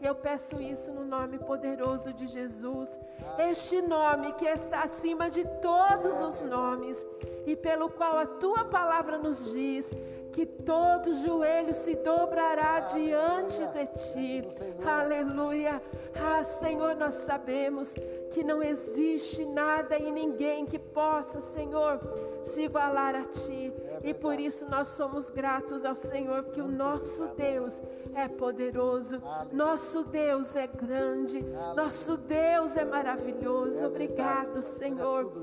[0.02, 2.90] Eu peço isso no nome poderoso de Jesus,
[3.38, 7.06] este nome que está acima de todos os nomes
[7.46, 9.92] e pelo qual a tua palavra nos diz
[10.40, 14.48] que todo joelho se dobrará diante de ti.
[14.86, 15.82] Aleluia.
[16.16, 17.94] Ah, Senhor, nós sabemos
[18.32, 22.00] que não existe nada e ninguém que possa, Senhor,
[22.42, 23.74] se igualar a ti.
[24.02, 27.82] E por isso nós somos gratos ao Senhor, que o nosso Deus
[28.16, 29.22] é poderoso,
[29.52, 31.42] nosso Deus é grande,
[31.76, 33.86] nosso Deus é maravilhoso.
[33.86, 35.34] Obrigado, Senhor.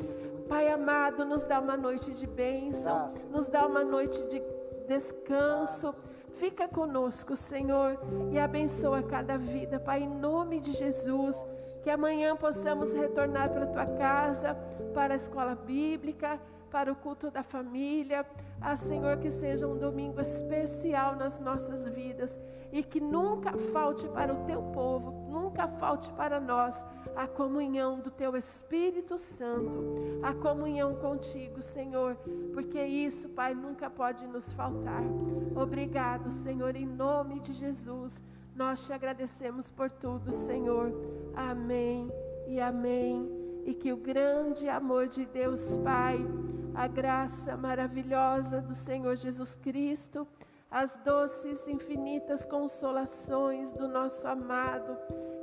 [0.48, 4.55] Pai amado, nos dá uma noite de bênção, nos dá uma noite de
[4.86, 5.92] descanso.
[6.38, 7.98] Fica conosco, Senhor,
[8.30, 11.36] e abençoa cada vida, Pai, em nome de Jesus.
[11.82, 14.54] Que amanhã possamos retornar para a tua casa,
[14.94, 18.26] para a escola bíblica, para o culto da família.
[18.60, 22.38] Ah, Senhor, que seja um domingo especial nas nossas vidas
[22.72, 26.84] e que nunca falte para o teu povo, nunca falte para nós
[27.16, 32.14] a comunhão do teu Espírito Santo, a comunhão contigo, Senhor,
[32.52, 35.02] porque isso, Pai, nunca pode nos faltar.
[35.54, 38.22] Obrigado, Senhor, em nome de Jesus.
[38.54, 40.92] Nós te agradecemos por tudo, Senhor.
[41.34, 42.12] Amém
[42.46, 43.26] e amém.
[43.64, 46.18] E que o grande amor de Deus Pai,
[46.74, 50.28] a graça maravilhosa do Senhor Jesus Cristo,
[50.70, 54.96] as doces, infinitas consolações do nosso amado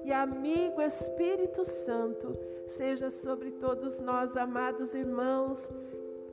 [0.03, 2.37] e amigo Espírito Santo,
[2.67, 5.69] seja sobre todos nós, amados irmãos,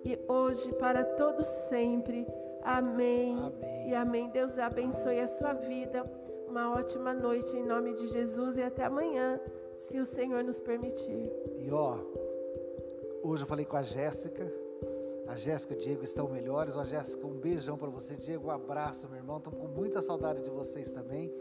[0.04, 2.26] e hoje para todos sempre.
[2.62, 3.38] Amém.
[3.38, 3.88] amém.
[3.88, 4.30] E amém.
[4.30, 6.04] Deus abençoe a sua vida.
[6.48, 9.40] Uma ótima noite em nome de Jesus e até amanhã,
[9.76, 11.30] se o Senhor nos permitir.
[11.58, 11.96] E ó,
[13.22, 14.50] hoje eu falei com a Jéssica
[15.30, 16.76] a Jéssica e o Diego estão melhores.
[16.76, 18.16] Ó, Jéssica, um beijão para você.
[18.16, 19.36] Diego, um abraço, meu irmão.
[19.36, 21.32] Estamos com muita saudade de vocês também.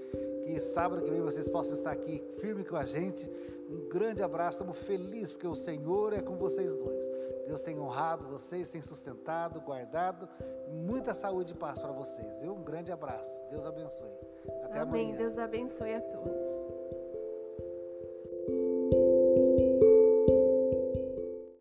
[0.50, 3.30] Que sábado que vem vocês possam estar aqui firme com a gente.
[3.70, 4.58] Um grande abraço.
[4.58, 7.04] Estamos felizes porque o Senhor é com vocês dois.
[7.46, 10.28] Deus tem honrado vocês, tem sustentado, guardado.
[10.68, 12.42] Muita saúde e paz para vocês.
[12.42, 12.56] Viu?
[12.56, 13.46] Um grande abraço.
[13.52, 14.10] Deus abençoe.
[14.64, 15.12] Até Amém.
[15.12, 15.18] amanhã.
[15.20, 16.79] Deus abençoe a todos.